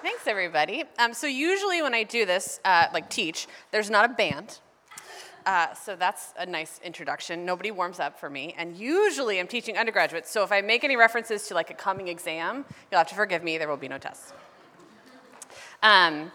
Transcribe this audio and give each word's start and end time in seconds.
Thanks, 0.00 0.28
everybody. 0.28 0.84
Um, 1.00 1.12
so 1.12 1.26
usually 1.26 1.82
when 1.82 1.92
I 1.92 2.04
do 2.04 2.24
this, 2.24 2.60
uh, 2.64 2.86
like 2.94 3.10
teach, 3.10 3.48
there's 3.72 3.90
not 3.90 4.04
a 4.04 4.08
band. 4.14 4.60
Uh, 5.44 5.74
so 5.74 5.96
that's 5.96 6.34
a 6.38 6.46
nice 6.46 6.80
introduction. 6.84 7.44
Nobody 7.44 7.72
warms 7.72 7.98
up 7.98 8.20
for 8.20 8.30
me. 8.30 8.54
And 8.56 8.76
usually 8.76 9.40
I'm 9.40 9.48
teaching 9.48 9.76
undergraduates, 9.76 10.30
so 10.30 10.44
if 10.44 10.52
I 10.52 10.60
make 10.60 10.84
any 10.84 10.94
references 10.94 11.48
to 11.48 11.54
like 11.54 11.70
a 11.70 11.74
coming 11.74 12.06
exam, 12.06 12.64
you'll 12.92 12.98
have 12.98 13.08
to 13.08 13.16
forgive 13.16 13.42
me, 13.42 13.58
there 13.58 13.66
will 13.66 13.76
be 13.76 13.88
no 13.88 13.98
tests. 13.98 14.32
Um, 15.82 16.30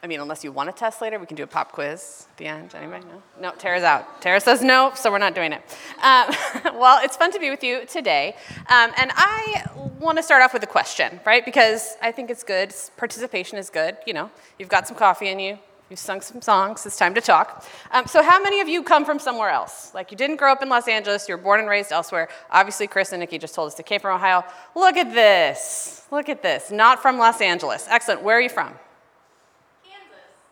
I 0.00 0.06
mean, 0.06 0.20
unless 0.20 0.44
you 0.44 0.52
want 0.52 0.68
a 0.68 0.72
test 0.72 1.02
later, 1.02 1.18
we 1.18 1.26
can 1.26 1.36
do 1.36 1.42
a 1.42 1.46
pop 1.48 1.72
quiz 1.72 2.28
at 2.30 2.36
the 2.36 2.46
end. 2.46 2.72
Anybody? 2.74 3.04
No? 3.06 3.50
No, 3.50 3.56
Tara's 3.56 3.82
out. 3.82 4.22
Tara 4.22 4.40
says 4.40 4.62
no, 4.62 4.92
so 4.94 5.10
we're 5.10 5.18
not 5.18 5.34
doing 5.34 5.52
it. 5.52 5.60
Um, 6.02 6.32
well, 6.78 7.00
it's 7.02 7.16
fun 7.16 7.32
to 7.32 7.40
be 7.40 7.50
with 7.50 7.64
you 7.64 7.84
today. 7.84 8.36
Um, 8.68 8.92
and 8.96 9.10
I 9.16 9.64
want 9.98 10.16
to 10.18 10.22
start 10.22 10.42
off 10.42 10.52
with 10.52 10.62
a 10.62 10.68
question, 10.68 11.18
right? 11.26 11.44
Because 11.44 11.96
I 12.00 12.12
think 12.12 12.30
it's 12.30 12.44
good. 12.44 12.72
Participation 12.96 13.58
is 13.58 13.70
good. 13.70 13.96
You 14.06 14.14
know, 14.14 14.30
you've 14.56 14.68
got 14.68 14.86
some 14.86 14.96
coffee 14.96 15.28
in 15.28 15.40
you, 15.40 15.58
you've 15.90 15.98
sung 15.98 16.20
some 16.20 16.42
songs, 16.42 16.86
it's 16.86 16.96
time 16.96 17.14
to 17.14 17.20
talk. 17.20 17.66
Um, 17.90 18.06
so, 18.06 18.22
how 18.22 18.40
many 18.40 18.60
of 18.60 18.68
you 18.68 18.84
come 18.84 19.04
from 19.04 19.18
somewhere 19.18 19.50
else? 19.50 19.92
Like, 19.94 20.12
you 20.12 20.16
didn't 20.16 20.36
grow 20.36 20.52
up 20.52 20.62
in 20.62 20.68
Los 20.68 20.86
Angeles, 20.86 21.28
you 21.28 21.36
were 21.36 21.42
born 21.42 21.58
and 21.58 21.68
raised 21.68 21.90
elsewhere. 21.90 22.28
Obviously, 22.52 22.86
Chris 22.86 23.10
and 23.10 23.18
Nikki 23.18 23.36
just 23.36 23.56
told 23.56 23.66
us 23.66 23.74
they 23.74 23.82
came 23.82 23.98
from 23.98 24.14
Ohio. 24.14 24.44
Look 24.76 24.96
at 24.96 25.12
this. 25.12 26.06
Look 26.12 26.28
at 26.28 26.40
this. 26.40 26.70
Not 26.70 27.02
from 27.02 27.18
Los 27.18 27.40
Angeles. 27.40 27.86
Excellent. 27.88 28.22
Where 28.22 28.36
are 28.36 28.40
you 28.40 28.48
from? 28.48 28.74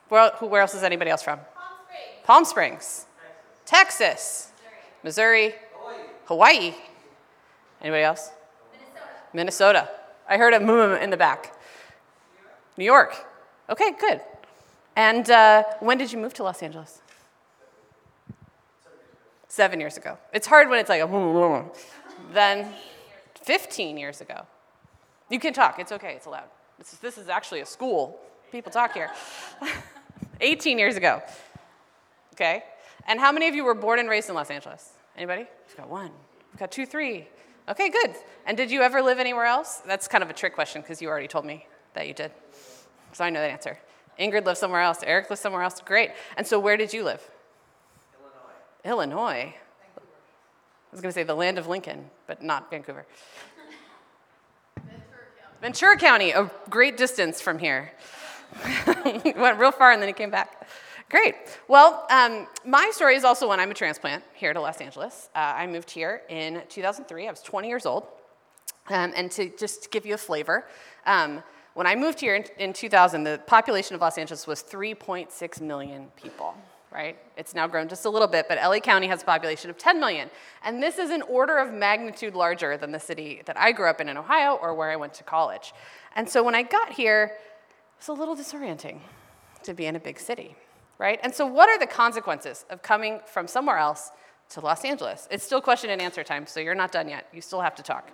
Where, 0.09 0.31
who, 0.37 0.47
where 0.47 0.61
else 0.63 0.75
is 0.75 0.83
anybody 0.83 1.11
else 1.11 1.23
from? 1.23 1.39
Palm 1.39 1.75
Springs. 1.85 2.25
Palm 2.25 2.45
Springs. 2.45 3.07
Texas. 3.65 4.51
Missouri. 5.03 5.55
Hawaii. 6.27 6.75
Anybody 7.81 8.03
else? 8.03 8.31
Minnesota. 8.73 9.09
Minnesota. 9.33 9.91
I 10.29 10.37
heard 10.37 10.55
a 10.55 10.59
mm 10.59 11.01
in 11.01 11.11
the 11.11 11.17
back. 11.17 11.55
New 12.77 12.85
York. 12.85 13.15
Okay, 13.71 13.93
good. 13.99 14.21
And 14.97 15.29
uh, 15.31 15.65
when 15.81 15.99
did 15.99 16.13
you 16.13 16.19
move 16.19 16.35
to 16.35 16.43
Los 16.43 16.63
Angeles? 16.63 17.01
Seven 19.49 19.81
years 19.81 19.97
ago. 19.97 20.19
It's 20.33 20.47
hard 20.47 20.69
when 20.69 20.81
it's 20.81 20.89
like 20.89 21.01
a 21.01 21.65
then 22.33 22.73
15 23.43 23.97
years 23.97 24.21
ago. 24.21 24.47
You 25.31 25.39
can 25.39 25.53
talk, 25.53 25.79
it's 25.79 25.93
okay, 25.93 26.15
it's 26.15 26.27
allowed. 26.27 26.49
This 26.79 26.93
is, 26.93 26.99
this 26.99 27.19
is 27.19 27.29
actually 27.29 27.61
a 27.61 27.67
school. 27.67 28.19
People 28.53 28.71
talk 28.71 28.95
here. 28.95 29.11
18 30.41 30.79
years 30.79 30.97
ago. 30.97 31.23
Okay? 32.35 32.63
And 33.07 33.21
how 33.21 33.33
many 33.33 33.49
of 33.49 33.55
you 33.55 33.65
were 33.65 33.75
born 33.75 33.99
and 33.99 34.09
raised 34.09 34.29
in 34.29 34.35
Los 34.35 34.51
Angeles? 34.51 34.93
Anybody? 35.17 35.47
We've 35.69 35.77
got 35.77 35.89
one. 35.89 36.11
We've 36.53 36.59
got 36.59 36.71
two, 36.71 36.87
three. 36.87 37.29
Okay, 37.69 37.89
good. 37.89 38.15
And 38.47 38.57
did 38.57 38.71
you 38.71 38.83
ever 38.83 39.03
live 39.03 39.19
anywhere 39.19 39.47
else? 39.47 39.83
That's 39.87 40.07
kind 40.09 40.23
of 40.23 40.31
a 40.31 40.33
trick 40.33 40.55
question 40.55 40.83
because 40.83 41.03
you 41.03 41.09
already 41.09 41.29
told 41.29 41.45
me 41.45 41.67
that 41.95 42.07
you 42.07 42.15
did. 42.15 42.31
So 43.13 43.25
I 43.25 43.31
know 43.31 43.41
that 43.41 43.51
answer. 43.51 43.79
Ingrid 44.21 44.45
lives 44.45 44.61
somewhere 44.61 44.81
else. 44.81 45.01
Eric 45.03 45.31
lives 45.31 45.41
somewhere 45.41 45.63
else. 45.63 45.81
Great. 45.85 46.11
And 46.37 46.47
so 46.47 46.59
where 46.59 46.77
did 46.77 46.93
you 46.93 47.05
live? 47.05 47.23
Illinois. 48.85 49.17
Illinois. 49.45 49.55
I 49.57 50.93
was 50.93 51.01
going 51.01 51.11
to 51.11 51.15
say 51.15 51.25
the 51.25 51.35
land 51.35 51.59
of 51.59 51.67
Lincoln, 51.67 52.11
but 52.27 52.43
not 52.43 52.71
Vancouver. 52.71 53.07
Ventura 55.61 55.97
County, 55.97 56.31
a 56.31 56.51
great 56.71 56.97
distance 56.97 57.41
from 57.41 57.59
here. 57.59 57.93
Went 59.37 59.59
real 59.59 59.73
far 59.73 59.93
and 59.93 60.01
then 60.01 60.09
he 60.09 60.13
came 60.13 60.31
back. 60.31 60.67
Great. 61.09 61.35
Well, 61.69 62.07
um, 62.11 62.49
my 62.65 62.91
story 62.93 63.15
is 63.15 63.25
also 63.25 63.47
one. 63.49 63.61
I'm 63.61 63.71
a 63.71 63.75
transplant 63.75 64.25
here 64.35 64.53
to 64.53 64.61
Los 64.61 64.81
Angeles. 64.81 65.31
Uh, 65.35 65.55
I 65.57 65.67
moved 65.67 65.91
here 65.91 66.23
in 66.29 66.63
2003. 66.69 67.29
I 67.29 67.31
was 67.31 67.43
20 67.43 67.69
years 67.69 67.87
old. 67.87 68.07
Um, 68.89 69.13
and 69.17 69.31
to 69.33 69.51
just 69.57 69.91
give 69.91 70.05
you 70.07 70.15
a 70.15 70.19
flavor, 70.19 70.67
um, 71.07 71.43
when 71.75 71.87
I 71.87 71.95
moved 71.95 72.21
here 72.21 72.35
in, 72.37 72.45
in 72.59 72.73
2000, 72.73 73.25
the 73.25 73.41
population 73.47 73.95
of 73.95 74.01
Los 74.01 74.19
Angeles 74.19 74.47
was 74.47 74.63
3.6 74.63 75.61
million 75.61 76.09
people 76.17 76.55
right? 76.97 77.19
It's 77.37 77.55
now 77.55 77.67
grown 77.67 77.89
just 77.89 78.07
a 78.07 78.11
little 78.11 78.27
bit, 78.27 78.47
but 78.49 78.57
LA 78.57 78.79
County 78.79 79.07
has 79.09 79.21
a 79.23 79.25
population 79.27 79.69
of 79.69 79.77
10 79.77 80.01
million. 80.01 80.31
And 80.65 80.83
this 80.83 80.99
is 80.99 81.11
an 81.11 81.21
order 81.23 81.59
of 81.59 81.73
magnitude 81.73 82.35
larger 82.35 82.79
than 82.79 82.91
the 82.91 82.99
city 82.99 83.43
that 83.45 83.59
I 83.59 83.73
grew 83.73 83.89
up 83.91 84.01
in 84.01 84.09
in 84.09 84.17
Ohio 84.17 84.55
or 84.55 84.75
where 84.75 84.91
I 84.91 84.97
went 84.97 85.13
to 85.15 85.25
college. 85.25 85.75
And 86.15 86.27
so 86.27 86.43
when 86.43 86.55
I 86.55 86.63
got 86.63 86.93
here, 86.93 87.33
it 87.99 88.09
was 88.09 88.09
a 88.09 88.13
little 88.13 88.37
disorienting 88.37 89.01
to 89.63 89.75
be 89.75 89.87
in 89.87 89.97
a 89.97 90.01
big 90.01 90.19
city, 90.19 90.57
right? 90.99 91.19
And 91.23 91.35
so 91.35 91.47
what 91.47 91.69
are 91.69 91.79
the 91.79 91.87
consequences 91.87 92.65
of 92.71 92.83
coming 92.83 93.21
from 93.27 93.49
somewhere 93.49 93.79
else 93.79 94.11
to 94.51 94.61
Los 94.61 94.85
Angeles? 94.85 95.27
It's 95.31 95.45
still 95.45 95.61
question 95.61 95.91
and 95.91 96.01
answer 96.01 96.23
time, 96.23 96.47
so 96.47 96.61
you're 96.61 96.75
not 96.75 96.93
done 96.93 97.09
yet. 97.09 97.27
You 97.33 97.41
still 97.41 97.61
have 97.61 97.75
to 97.77 97.83
talk. 97.83 98.11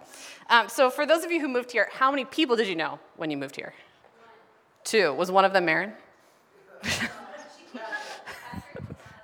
Um, 0.49 0.69
so 0.69 0.91
for 0.91 1.05
those 1.07 1.25
of 1.25 1.31
you 1.33 1.41
who 1.41 1.49
moved 1.49 1.73
here, 1.73 1.89
how 1.93 2.11
many 2.11 2.25
people 2.25 2.57
did 2.57 2.69
you 2.69 2.77
know 2.77 2.99
when 3.17 3.31
you 3.31 3.37
moved 3.37 3.57
here? 3.57 3.75
Two. 4.85 5.13
Was 5.13 5.31
one 5.31 5.45
of 5.45 5.53
them 5.53 5.65
Marin? 5.65 5.93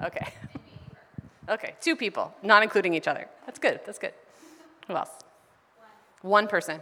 Okay. 0.01 0.27
Okay, 1.49 1.75
two 1.81 1.97
people, 1.97 2.35
not 2.43 2.63
including 2.63 2.95
each 2.95 3.09
other. 3.09 3.27
That's 3.47 3.59
good, 3.59 3.81
that's 3.87 3.99
good. 3.99 4.13
Who 4.87 4.95
else? 4.95 5.11
One 6.21 6.47
person. 6.47 6.81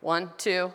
One, 0.00 0.30
two, 0.36 0.72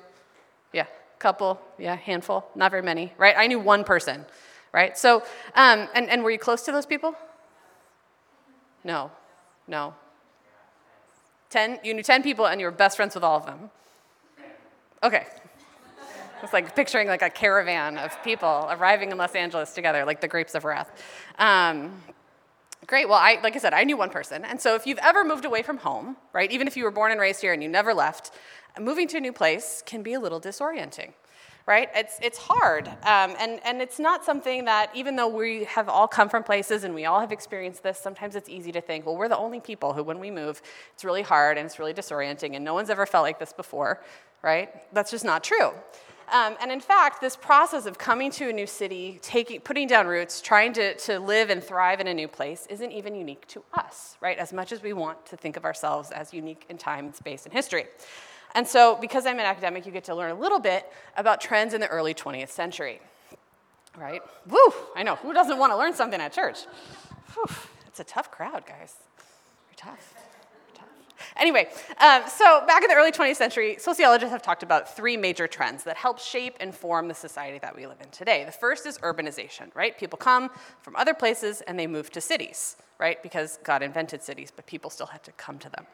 couple, 1.20 1.60
yeah, 1.78 1.96
handful, 1.96 2.48
not 2.56 2.72
very 2.72 2.84
many, 2.84 3.14
right? 3.18 3.36
I 3.38 3.48
knew 3.48 3.60
one 3.60 3.84
person, 3.84 4.26
right? 4.74 4.98
So, 4.98 5.24
um, 5.56 5.88
and, 5.94 6.10
and 6.10 6.24
were 6.24 6.32
you 6.32 6.40
close 6.40 6.64
to 6.64 6.72
those 6.72 6.86
people? 6.86 7.16
No, 8.84 9.12
no. 9.68 9.94
Ten, 11.50 11.80
you 11.84 11.94
knew 11.94 12.04
10 12.04 12.24
people 12.24 12.48
and 12.48 12.60
you 12.60 12.68
were 12.68 12.72
best 12.72 12.98
friends 12.98 13.16
with 13.16 13.24
all 13.24 13.38
of 13.38 13.46
them. 13.46 13.70
Okay, 15.04 15.28
it's 16.44 16.54
like 16.54 16.76
picturing 16.76 17.08
like 17.08 17.22
a 17.22 17.30
caravan 17.30 17.98
of 17.98 18.22
people 18.24 18.68
arriving 18.70 19.12
in 19.12 19.18
Los 19.18 19.34
Angeles 19.34 19.74
together, 19.74 20.06
like 20.06 20.22
the 20.22 20.28
grapes 20.28 20.56
of 20.56 20.66
wrath. 20.66 20.92
Um, 21.40 22.02
great. 22.86 23.10
Well, 23.10 23.18
I, 23.18 23.40
like 23.42 23.56
I 23.56 23.60
said, 23.60 23.74
I 23.74 23.84
knew 23.84 23.98
one 23.98 24.10
person. 24.10 24.46
And 24.46 24.62
so 24.62 24.76
if 24.76 24.86
you've 24.86 25.00
ever 25.00 25.24
moved 25.24 25.46
away 25.46 25.64
from 25.64 25.78
home, 25.78 26.18
right, 26.34 26.52
even 26.52 26.68
if 26.68 26.78
you 26.78 26.84
were 26.84 26.92
born 26.92 27.12
and 27.12 27.20
raised 27.20 27.42
here 27.42 27.54
and 27.54 27.64
you 27.64 27.70
never 27.70 27.94
left, 27.94 28.32
moving 28.80 29.08
to 29.10 29.18
a 29.18 29.20
new 29.20 29.34
place 29.34 29.82
can 29.86 30.04
be 30.04 30.14
a 30.14 30.20
little 30.20 30.40
disorienting 30.40 31.14
right? 31.68 31.90
It's, 31.94 32.18
it's 32.22 32.38
hard. 32.38 32.88
Um, 32.88 33.36
and, 33.40 33.60
and 33.66 33.82
it's 33.82 34.00
not 34.00 34.24
something 34.24 34.66
that, 34.66 34.90
even 34.96 35.18
though 35.18 35.28
we 35.28 35.66
have 35.66 35.90
all 35.90 36.08
come 36.08 36.30
from 36.30 36.42
places 36.42 36.86
and 36.86 36.96
we 36.96 37.04
all 37.04 37.20
have 37.20 37.34
experienced 37.34 37.84
this, 37.84 38.00
sometimes 38.00 38.38
it's 38.38 38.48
easy 38.48 38.72
to 38.72 38.80
think, 38.80 39.06
well, 39.06 39.18
we're 39.18 39.28
the 39.28 39.38
only 39.38 39.60
people 39.60 39.92
who, 39.92 40.02
when 40.02 40.18
we 40.18 40.32
move, 40.32 40.62
it's 40.94 41.04
really 41.04 41.22
hard 41.22 41.58
and 41.58 41.66
it's 41.66 41.78
really 41.78 41.94
disorienting 41.94 42.56
and 42.56 42.64
no 42.64 42.74
one's 42.74 42.90
ever 42.90 43.06
felt 43.06 43.24
like 43.24 43.38
this 43.38 43.52
before, 43.52 44.02
right? 44.42 44.70
That's 44.94 45.12
just 45.12 45.26
not 45.26 45.44
true. 45.44 45.72
Um, 46.30 46.58
and 46.62 46.72
in 46.72 46.82
fact, 46.82 47.22
this 47.22 47.38
process 47.38 47.86
of 47.86 47.98
coming 47.98 48.32
to 48.32 48.50
a 48.50 48.54
new 48.54 48.68
city, 48.68 49.20
taking, 49.22 49.62
putting 49.62 49.88
down 49.88 50.08
roots, 50.08 50.42
trying 50.42 50.74
to, 50.74 50.96
to 50.98 51.20
live 51.20 51.50
and 51.50 51.64
thrive 51.64 52.02
in 52.02 52.08
a 52.08 52.14
new 52.14 52.28
place 52.28 52.68
isn't 52.70 52.92
even 52.92 53.16
unique 53.16 53.48
to 53.48 53.64
us, 53.74 54.18
right? 54.20 54.38
As 54.38 54.52
much 54.52 54.74
as 54.74 54.82
we 54.82 54.92
want 54.92 55.26
to 55.28 55.38
think 55.38 55.56
of 55.56 55.64
ourselves 55.64 56.12
as 56.12 56.34
unique 56.34 56.66
in 56.68 56.78
time 56.78 57.06
and 57.06 57.16
space 57.16 57.46
and 57.46 57.54
history. 57.54 57.86
And 58.56 58.68
so, 58.68 58.98
because 59.00 59.26
I'm 59.26 59.40
an 59.40 59.46
academic, 59.46 59.86
you 59.86 59.92
get 59.92 60.04
to 60.06 60.16
learn 60.16 60.32
a 60.32 60.36
little 60.36 60.60
bit 60.60 60.92
about 61.16 61.40
trends 61.40 61.74
in 61.74 61.80
the 61.80 61.88
early 61.88 62.14
20th 62.14 62.50
century, 62.50 63.00
right? 63.98 64.22
Woo! 64.48 64.74
I 64.96 65.04
know, 65.04 65.16
who 65.16 65.34
doesn't 65.34 65.58
want 65.58 65.72
to 65.72 65.78
learn 65.78 65.94
something 65.94 66.20
at 66.20 66.34
church? 66.34 66.60
Whew, 67.34 67.56
it's 67.88 68.00
a 68.02 68.04
tough 68.04 68.32
crowd, 68.32 68.66
guys. 68.66 68.96
You're 69.70 69.92
tough. 69.92 70.14
Anyway, 71.40 71.70
um, 72.00 72.24
so 72.28 72.64
back 72.66 72.84
in 72.84 72.90
the 72.90 72.96
early 72.96 73.12
20th 73.12 73.36
century, 73.36 73.78
sociologists 73.80 74.32
have 74.32 74.42
talked 74.42 74.64
about 74.64 74.96
three 74.96 75.18
major 75.18 75.48
trends 75.48 75.84
that 75.84 75.98
help 75.98 76.20
shape 76.20 76.56
and 76.60 76.74
form 76.74 77.08
the 77.08 77.14
society 77.14 77.60
that 77.60 77.76
we 77.76 77.86
live 77.86 77.98
in 78.02 78.10
today. 78.10 78.44
The 78.46 78.52
first 78.52 78.86
is 78.86 78.98
urbanization, 79.00 79.74
right? 79.76 79.98
People 79.98 80.18
come 80.18 80.50
from 80.82 80.96
other 80.96 81.14
places 81.14 81.62
and 81.62 81.78
they 81.78 81.88
move 81.88 82.12
to 82.12 82.22
cities, 82.22 82.78
right? 83.00 83.22
Because 83.22 83.60
God 83.64 83.84
invented 83.84 84.24
cities, 84.24 84.52
but 84.56 84.66
people 84.66 84.90
still 84.90 85.08
had 85.08 85.24
to 85.24 85.32
come 85.34 85.60
to 85.60 85.70
them. 85.70 85.86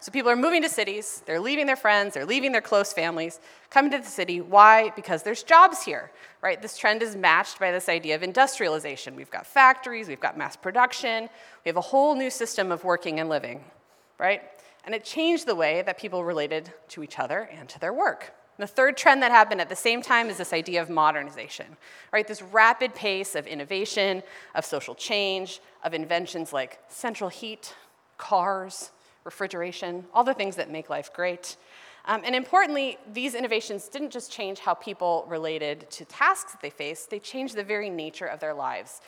So 0.00 0.10
people 0.10 0.32
are 0.32 0.36
moving 0.36 0.62
to 0.62 0.68
cities, 0.68 1.22
they're 1.26 1.38
leaving 1.38 1.66
their 1.66 1.76
friends, 1.76 2.14
they're 2.14 2.26
leaving 2.26 2.50
their 2.50 2.60
close 2.60 2.92
families, 2.92 3.38
coming 3.70 3.92
to 3.92 3.98
the 3.98 4.04
city. 4.04 4.40
Why? 4.40 4.90
Because 4.96 5.22
there's 5.22 5.44
jobs 5.44 5.84
here, 5.84 6.10
right? 6.40 6.60
This 6.60 6.76
trend 6.76 7.02
is 7.02 7.14
matched 7.14 7.60
by 7.60 7.70
this 7.70 7.88
idea 7.88 8.16
of 8.16 8.24
industrialization. 8.24 9.14
We've 9.14 9.30
got 9.30 9.46
factories, 9.46 10.08
we've 10.08 10.18
got 10.18 10.36
mass 10.36 10.56
production, 10.56 11.28
we 11.64 11.68
have 11.68 11.76
a 11.76 11.82
whole 11.82 12.16
new 12.16 12.30
system 12.30 12.72
of 12.72 12.82
working 12.82 13.20
and 13.20 13.28
living, 13.28 13.62
right? 14.18 14.42
And 14.84 14.94
it 14.94 15.04
changed 15.04 15.46
the 15.46 15.54
way 15.54 15.82
that 15.82 15.98
people 15.98 16.24
related 16.24 16.72
to 16.88 17.02
each 17.02 17.18
other 17.18 17.48
and 17.52 17.68
to 17.68 17.78
their 17.78 17.92
work. 17.92 18.34
And 18.58 18.68
the 18.68 18.72
third 18.72 18.96
trend 18.96 19.22
that 19.22 19.30
happened 19.30 19.60
at 19.60 19.68
the 19.68 19.76
same 19.76 20.02
time 20.02 20.28
is 20.28 20.36
this 20.36 20.52
idea 20.52 20.82
of 20.82 20.90
modernization, 20.90 21.66
right? 22.12 22.26
This 22.26 22.42
rapid 22.42 22.94
pace 22.94 23.34
of 23.34 23.46
innovation, 23.46 24.22
of 24.54 24.64
social 24.64 24.94
change, 24.94 25.60
of 25.84 25.94
inventions 25.94 26.52
like 26.52 26.78
central 26.88 27.30
heat, 27.30 27.74
cars, 28.18 28.90
refrigeration, 29.24 30.04
all 30.12 30.24
the 30.24 30.34
things 30.34 30.56
that 30.56 30.70
make 30.70 30.90
life 30.90 31.12
great. 31.12 31.56
Um, 32.04 32.22
and 32.24 32.34
importantly, 32.34 32.98
these 33.12 33.34
innovations 33.34 33.88
didn't 33.88 34.10
just 34.10 34.30
change 34.30 34.58
how 34.58 34.74
people 34.74 35.24
related 35.28 35.88
to 35.92 36.04
tasks 36.04 36.52
that 36.52 36.60
they 36.60 36.70
faced, 36.70 37.10
they 37.10 37.20
changed 37.20 37.56
the 37.56 37.64
very 37.64 37.88
nature 37.88 38.26
of 38.26 38.40
their 38.40 38.54
lives. 38.54 39.00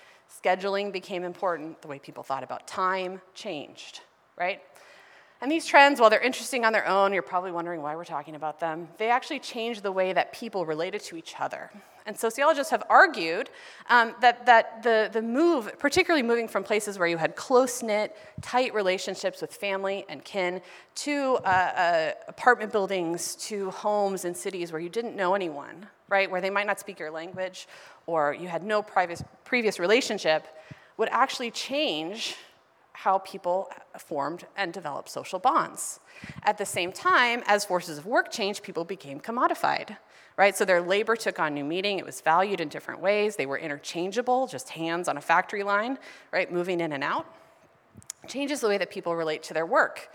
Scheduling 0.43 0.93
became 0.93 1.23
important, 1.23 1.83
the 1.83 1.89
way 1.89 1.99
people 1.99 2.23
thought 2.23 2.43
about 2.43 2.67
time 2.67 3.21
changed, 3.35 4.01
right? 4.39 4.63
And 5.45 5.53
these 5.53 5.67
trends, 5.67 6.01
while 6.01 6.09
they're 6.09 6.23
interesting 6.23 6.65
on 6.65 6.73
their 6.73 6.89
own, 6.89 7.13
you're 7.13 7.21
probably 7.21 7.53
wondering 7.53 7.83
why 7.83 7.95
we're 7.97 8.07
talking 8.07 8.35
about 8.35 8.61
them, 8.61 8.89
they 8.97 9.11
actually 9.11 9.41
change 9.41 9.83
the 9.83 9.93
way 9.93 10.15
that 10.15 10.33
people 10.33 10.65
related 10.65 11.03
to 11.03 11.19
each 11.19 11.35
other. 11.39 11.71
And 12.07 12.19
sociologists 12.19 12.71
have 12.71 12.83
argued 12.89 13.51
um, 13.91 14.15
that, 14.23 14.47
that 14.47 14.83
the, 14.83 15.11
the 15.13 15.21
move, 15.21 15.79
particularly 15.79 16.23
moving 16.23 16.49
from 16.49 16.65
places 16.65 16.99
where 16.99 17.07
you 17.07 17.19
had 17.19 17.37
close 17.37 17.83
knit, 17.83 18.17
tight 18.41 18.73
relationships 18.73 19.43
with 19.43 19.53
family 19.53 20.07
and 20.09 20.25
kin, 20.25 20.63
to 20.95 21.35
uh, 21.45 21.47
uh, 21.47 22.13
apartment 22.27 22.73
buildings, 22.73 23.37
to 23.37 23.71
homes 23.73 24.25
in 24.25 24.35
cities 24.35 24.73
where 24.73 24.81
you 24.81 24.89
didn't 24.89 25.15
know 25.15 25.35
anyone, 25.35 25.87
right? 26.09 26.31
Where 26.31 26.41
they 26.41 26.49
might 26.49 26.67
not 26.67 26.81
speak 26.81 26.99
your 26.99 27.11
language 27.11 27.69
or 28.07 28.33
you 28.33 28.49
had 28.49 28.65
no 28.65 28.81
previous, 28.81 29.23
previous 29.45 29.79
relationship, 29.79 30.47
would 30.97 31.11
actually 31.11 31.51
change 31.51 32.35
how 32.95 33.19
people 33.19 33.71
formed 33.99 34.47
and 34.57 34.73
developed 34.73 35.09
social 35.11 35.39
bonds. 35.39 36.01
At 36.45 36.59
the 36.59 36.65
same 36.65 36.93
time, 36.93 37.43
as 37.47 37.65
forces 37.65 37.99
of 37.99 38.07
work 38.07 38.31
changed, 38.31 38.63
people 38.63 38.85
became 38.85 39.21
commodified, 39.21 39.97
right? 40.37 40.57
So 40.57 40.65
their 40.65 40.81
labor 40.81 41.17
took 41.17 41.39
on 41.39 41.55
new 41.55 41.65
meaning. 41.65 41.99
It 41.99 42.07
was 42.07 42.21
valued 42.21 42.61
in 42.61 42.69
different 42.69 43.01
ways. 43.01 43.37
They 43.37 43.47
were 43.47 43.59
interchangeable, 43.59 44.47
just 44.47 44.71
hands 44.71 45.09
on 45.09 45.17
a 45.17 45.21
factory 45.21 45.65
line, 45.65 45.99
right, 46.33 46.51
moving 46.51 46.81
in 46.81 46.93
and 46.93 47.05
out. 47.05 47.27
Changes 48.29 48.61
the 48.61 48.69
way 48.69 48.79
that 48.79 48.91
people 48.91 49.17
relate 49.17 49.43
to 49.45 49.55
their 49.55 49.67
work. 49.67 50.09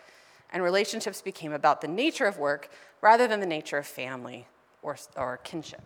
And 0.51 0.63
relationships 0.63 1.21
became 1.21 1.51
about 1.51 1.81
the 1.81 1.87
nature 1.87 2.25
of 2.25 2.37
work 2.37 2.71
rather 3.01 3.27
than 3.27 3.39
the 3.41 3.45
nature 3.45 3.77
of 3.77 3.85
family 3.85 4.47
or, 4.81 4.97
or 5.15 5.37
kinship. 5.43 5.83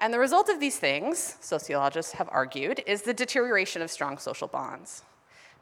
And 0.00 0.14
the 0.14 0.18
result 0.18 0.48
of 0.48 0.60
these 0.60 0.78
things, 0.78 1.36
sociologists 1.40 2.12
have 2.12 2.28
argued, 2.30 2.82
is 2.86 3.02
the 3.02 3.14
deterioration 3.14 3.82
of 3.82 3.90
strong 3.90 4.18
social 4.18 4.46
bonds. 4.46 5.02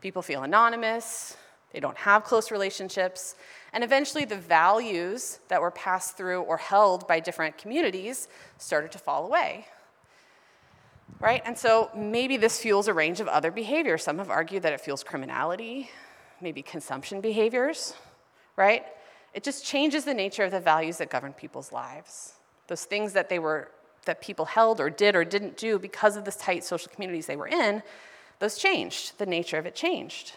People 0.04 0.20
feel 0.20 0.42
anonymous, 0.42 1.34
they 1.72 1.80
don't 1.80 1.96
have 1.96 2.24
close 2.24 2.50
relationships, 2.50 3.36
and 3.72 3.82
eventually 3.82 4.26
the 4.26 4.36
values 4.36 5.38
that 5.48 5.62
were 5.62 5.70
passed 5.70 6.14
through 6.14 6.42
or 6.42 6.58
held 6.58 7.08
by 7.08 7.20
different 7.20 7.56
communities 7.56 8.28
started 8.58 8.92
to 8.92 8.98
fall 8.98 9.24
away. 9.24 9.66
Right? 11.20 11.40
And 11.46 11.56
so 11.56 11.90
maybe 11.96 12.36
this 12.36 12.60
fuels 12.60 12.86
a 12.86 12.92
range 12.92 13.18
of 13.20 13.28
other 13.28 13.50
behaviors. 13.50 14.02
Some 14.02 14.18
have 14.18 14.28
argued 14.28 14.62
that 14.64 14.74
it 14.74 14.82
fuels 14.82 15.02
criminality, 15.02 15.88
maybe 16.38 16.60
consumption 16.60 17.22
behaviors, 17.22 17.94
right? 18.56 18.84
It 19.32 19.42
just 19.42 19.64
changes 19.64 20.04
the 20.04 20.12
nature 20.12 20.44
of 20.44 20.50
the 20.50 20.60
values 20.60 20.98
that 20.98 21.08
govern 21.08 21.32
people's 21.32 21.72
lives. 21.72 22.34
Those 22.66 22.84
things 22.84 23.14
that 23.14 23.30
they 23.30 23.38
were 23.38 23.70
that 24.04 24.20
people 24.20 24.44
held 24.44 24.82
or 24.82 24.90
did 24.90 25.16
or 25.16 25.24
didn't 25.24 25.56
do 25.56 25.78
because 25.78 26.14
of 26.14 26.26
the 26.26 26.30
tight 26.30 26.62
social 26.62 26.92
communities 26.92 27.24
they 27.24 27.36
were 27.36 27.48
in 27.48 27.82
those 28.38 28.58
changed. 28.58 29.18
The 29.18 29.26
nature 29.26 29.58
of 29.58 29.66
it 29.66 29.74
changed. 29.74 30.32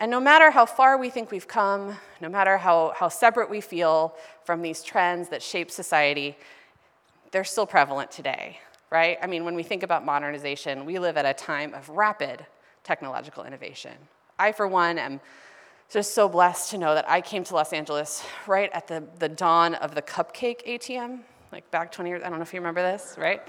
And 0.00 0.10
no 0.10 0.20
matter 0.20 0.50
how 0.50 0.66
far 0.66 0.98
we 0.98 1.08
think 1.08 1.30
we've 1.30 1.46
come, 1.46 1.96
no 2.20 2.28
matter 2.28 2.58
how, 2.58 2.94
how 2.96 3.08
separate 3.08 3.48
we 3.48 3.60
feel 3.60 4.14
from 4.44 4.60
these 4.60 4.82
trends 4.82 5.28
that 5.28 5.42
shape 5.42 5.70
society, 5.70 6.36
they're 7.30 7.44
still 7.44 7.66
prevalent 7.66 8.10
today, 8.10 8.58
right? 8.90 9.18
I 9.22 9.26
mean, 9.26 9.44
when 9.44 9.54
we 9.54 9.62
think 9.62 9.82
about 9.82 10.04
modernization, 10.04 10.84
we 10.84 10.98
live 10.98 11.16
at 11.16 11.26
a 11.26 11.34
time 11.34 11.74
of 11.74 11.88
rapid 11.88 12.44
technological 12.82 13.44
innovation. 13.44 13.92
I, 14.38 14.52
for 14.52 14.66
one, 14.66 14.98
am 14.98 15.20
just 15.90 16.12
so 16.14 16.28
blessed 16.28 16.70
to 16.72 16.78
know 16.78 16.94
that 16.94 17.08
I 17.08 17.20
came 17.20 17.44
to 17.44 17.54
Los 17.54 17.72
Angeles 17.72 18.24
right 18.46 18.70
at 18.72 18.88
the, 18.88 19.04
the 19.20 19.28
dawn 19.28 19.74
of 19.74 19.94
the 19.94 20.02
cupcake 20.02 20.66
ATM, 20.66 21.20
like 21.52 21.70
back 21.70 21.92
20 21.92 22.10
years. 22.10 22.22
I 22.24 22.28
don't 22.28 22.38
know 22.38 22.42
if 22.42 22.52
you 22.52 22.60
remember 22.60 22.82
this, 22.82 23.14
right? 23.16 23.42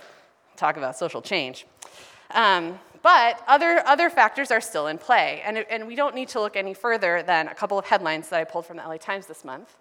Talk 0.55 0.77
about 0.77 0.95
social 0.95 1.21
change. 1.21 1.65
Um, 2.31 2.79
but 3.05 3.43
other, 3.47 3.83
other 3.85 4.09
factors 4.09 4.49
are 4.49 4.59
still 4.59 4.87
in 4.87 4.97
play, 4.97 5.43
and, 5.45 5.59
and 5.69 5.85
we 5.85 5.93
don't 5.93 6.15
need 6.15 6.27
to 6.29 6.41
look 6.41 6.55
any 6.55 6.73
further 6.73 7.21
than 7.21 7.47
a 7.47 7.53
couple 7.53 7.77
of 7.77 7.85
headlines 7.85 8.29
that 8.29 8.39
I 8.39 8.45
pulled 8.45 8.65
from 8.65 8.77
the 8.77 8.83
LA 8.83 8.97
Times 8.97 9.27
this 9.27 9.45
month 9.45 9.77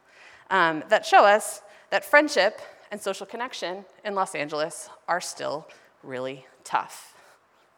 um, 0.50 0.84
that 0.90 1.06
show 1.06 1.24
us 1.24 1.62
that 1.88 2.04
friendship 2.04 2.60
and 2.90 3.00
social 3.00 3.24
connection 3.24 3.86
in 4.04 4.14
Los 4.14 4.34
Angeles 4.34 4.90
are 5.08 5.22
still 5.22 5.66
really 6.02 6.44
tough, 6.64 7.14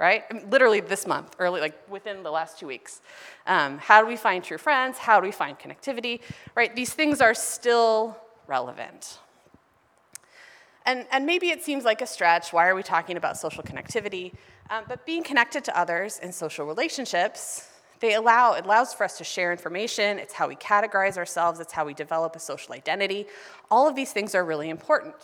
right? 0.00 0.24
Literally 0.50 0.80
this 0.80 1.06
month, 1.06 1.36
early, 1.38 1.60
like 1.60 1.80
within 1.88 2.24
the 2.24 2.32
last 2.32 2.58
two 2.58 2.66
weeks. 2.66 3.00
Um, 3.46 3.78
how 3.78 4.00
do 4.00 4.08
we 4.08 4.16
find 4.16 4.42
true 4.42 4.58
friends? 4.58 4.98
How 4.98 5.20
do 5.20 5.26
we 5.26 5.32
find 5.32 5.56
connectivity, 5.56 6.22
right? 6.56 6.74
These 6.74 6.92
things 6.92 7.20
are 7.20 7.34
still 7.34 8.16
relevant. 8.48 9.20
And, 10.86 11.06
and 11.12 11.24
maybe 11.24 11.50
it 11.50 11.62
seems 11.62 11.84
like 11.84 12.02
a 12.02 12.06
stretch. 12.06 12.52
Why 12.52 12.66
are 12.66 12.74
we 12.74 12.82
talking 12.82 13.16
about 13.16 13.36
social 13.36 13.62
connectivity? 13.62 14.32
Um, 14.68 14.84
but 14.88 15.06
being 15.06 15.22
connected 15.22 15.64
to 15.64 15.78
others 15.78 16.18
in 16.18 16.32
social 16.32 16.66
relationships, 16.66 17.68
they 18.00 18.14
allow, 18.14 18.54
it 18.54 18.64
allows 18.64 18.92
for 18.92 19.04
us 19.04 19.16
to 19.18 19.24
share 19.24 19.52
information. 19.52 20.18
It's 20.18 20.34
how 20.34 20.48
we 20.48 20.56
categorize 20.56 21.16
ourselves. 21.16 21.60
It's 21.60 21.72
how 21.72 21.86
we 21.86 21.94
develop 21.94 22.36
a 22.36 22.40
social 22.40 22.74
identity. 22.74 23.26
All 23.70 23.88
of 23.88 23.94
these 23.94 24.12
things 24.12 24.34
are 24.34 24.44
really 24.44 24.68
important. 24.68 25.14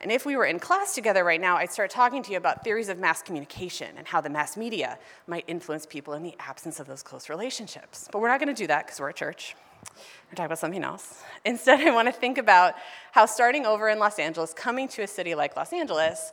And 0.00 0.12
if 0.12 0.24
we 0.24 0.36
were 0.36 0.44
in 0.44 0.60
class 0.60 0.94
together 0.94 1.24
right 1.24 1.40
now, 1.40 1.56
I'd 1.56 1.72
start 1.72 1.90
talking 1.90 2.22
to 2.22 2.30
you 2.30 2.36
about 2.36 2.62
theories 2.62 2.88
of 2.88 3.00
mass 3.00 3.20
communication 3.20 3.88
and 3.96 4.06
how 4.06 4.20
the 4.20 4.30
mass 4.30 4.56
media 4.56 4.96
might 5.26 5.44
influence 5.48 5.86
people 5.86 6.14
in 6.14 6.22
the 6.22 6.36
absence 6.38 6.78
of 6.78 6.86
those 6.86 7.02
close 7.02 7.28
relationships. 7.28 8.08
But 8.12 8.20
we're 8.20 8.28
not 8.28 8.38
going 8.38 8.54
to 8.54 8.62
do 8.62 8.68
that 8.68 8.86
because 8.86 9.00
we're 9.00 9.08
a 9.08 9.14
church. 9.14 9.56
We're 9.84 10.36
talking 10.36 10.46
about 10.46 10.60
something 10.60 10.84
else. 10.84 11.22
Instead, 11.44 11.80
I 11.80 11.90
want 11.90 12.06
to 12.06 12.12
think 12.12 12.38
about 12.38 12.74
how 13.10 13.26
starting 13.26 13.66
over 13.66 13.88
in 13.88 13.98
Los 13.98 14.20
Angeles, 14.20 14.54
coming 14.54 14.86
to 14.88 15.02
a 15.02 15.06
city 15.08 15.34
like 15.34 15.56
Los 15.56 15.72
Angeles, 15.72 16.32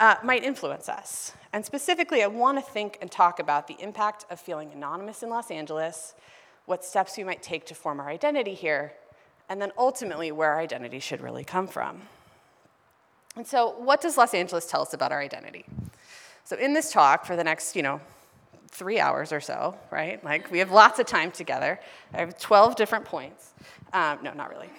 uh, 0.00 0.16
might 0.22 0.44
influence 0.44 0.88
us. 0.88 1.32
And 1.52 1.64
specifically, 1.64 2.22
I 2.22 2.26
want 2.26 2.58
to 2.58 2.72
think 2.72 2.98
and 3.00 3.10
talk 3.10 3.38
about 3.38 3.68
the 3.68 3.76
impact 3.78 4.26
of 4.30 4.40
feeling 4.40 4.72
anonymous 4.72 5.22
in 5.22 5.30
Los 5.30 5.50
Angeles, 5.50 6.14
what 6.66 6.84
steps 6.84 7.16
we 7.16 7.24
might 7.24 7.42
take 7.42 7.64
to 7.66 7.74
form 7.74 8.00
our 8.00 8.08
identity 8.08 8.54
here, 8.54 8.92
and 9.48 9.60
then 9.60 9.70
ultimately 9.78 10.32
where 10.32 10.50
our 10.50 10.60
identity 10.60 10.98
should 10.98 11.20
really 11.20 11.44
come 11.44 11.66
from. 11.68 12.02
And 13.36 13.46
so, 13.46 13.74
what 13.78 14.00
does 14.00 14.16
Los 14.16 14.34
Angeles 14.34 14.66
tell 14.66 14.82
us 14.82 14.94
about 14.94 15.12
our 15.12 15.20
identity? 15.20 15.64
So, 16.44 16.56
in 16.56 16.72
this 16.72 16.92
talk, 16.92 17.24
for 17.24 17.36
the 17.36 17.44
next, 17.44 17.76
you 17.76 17.82
know, 17.82 18.00
three 18.70 18.98
hours 18.98 19.32
or 19.32 19.40
so, 19.40 19.76
right? 19.90 20.22
Like, 20.24 20.50
we 20.50 20.58
have 20.58 20.70
lots 20.70 20.98
of 20.98 21.06
time 21.06 21.30
together. 21.30 21.78
I 22.12 22.18
have 22.18 22.38
12 22.38 22.76
different 22.76 23.04
points. 23.04 23.50
Um, 23.92 24.18
no, 24.22 24.32
not 24.32 24.50
really 24.50 24.70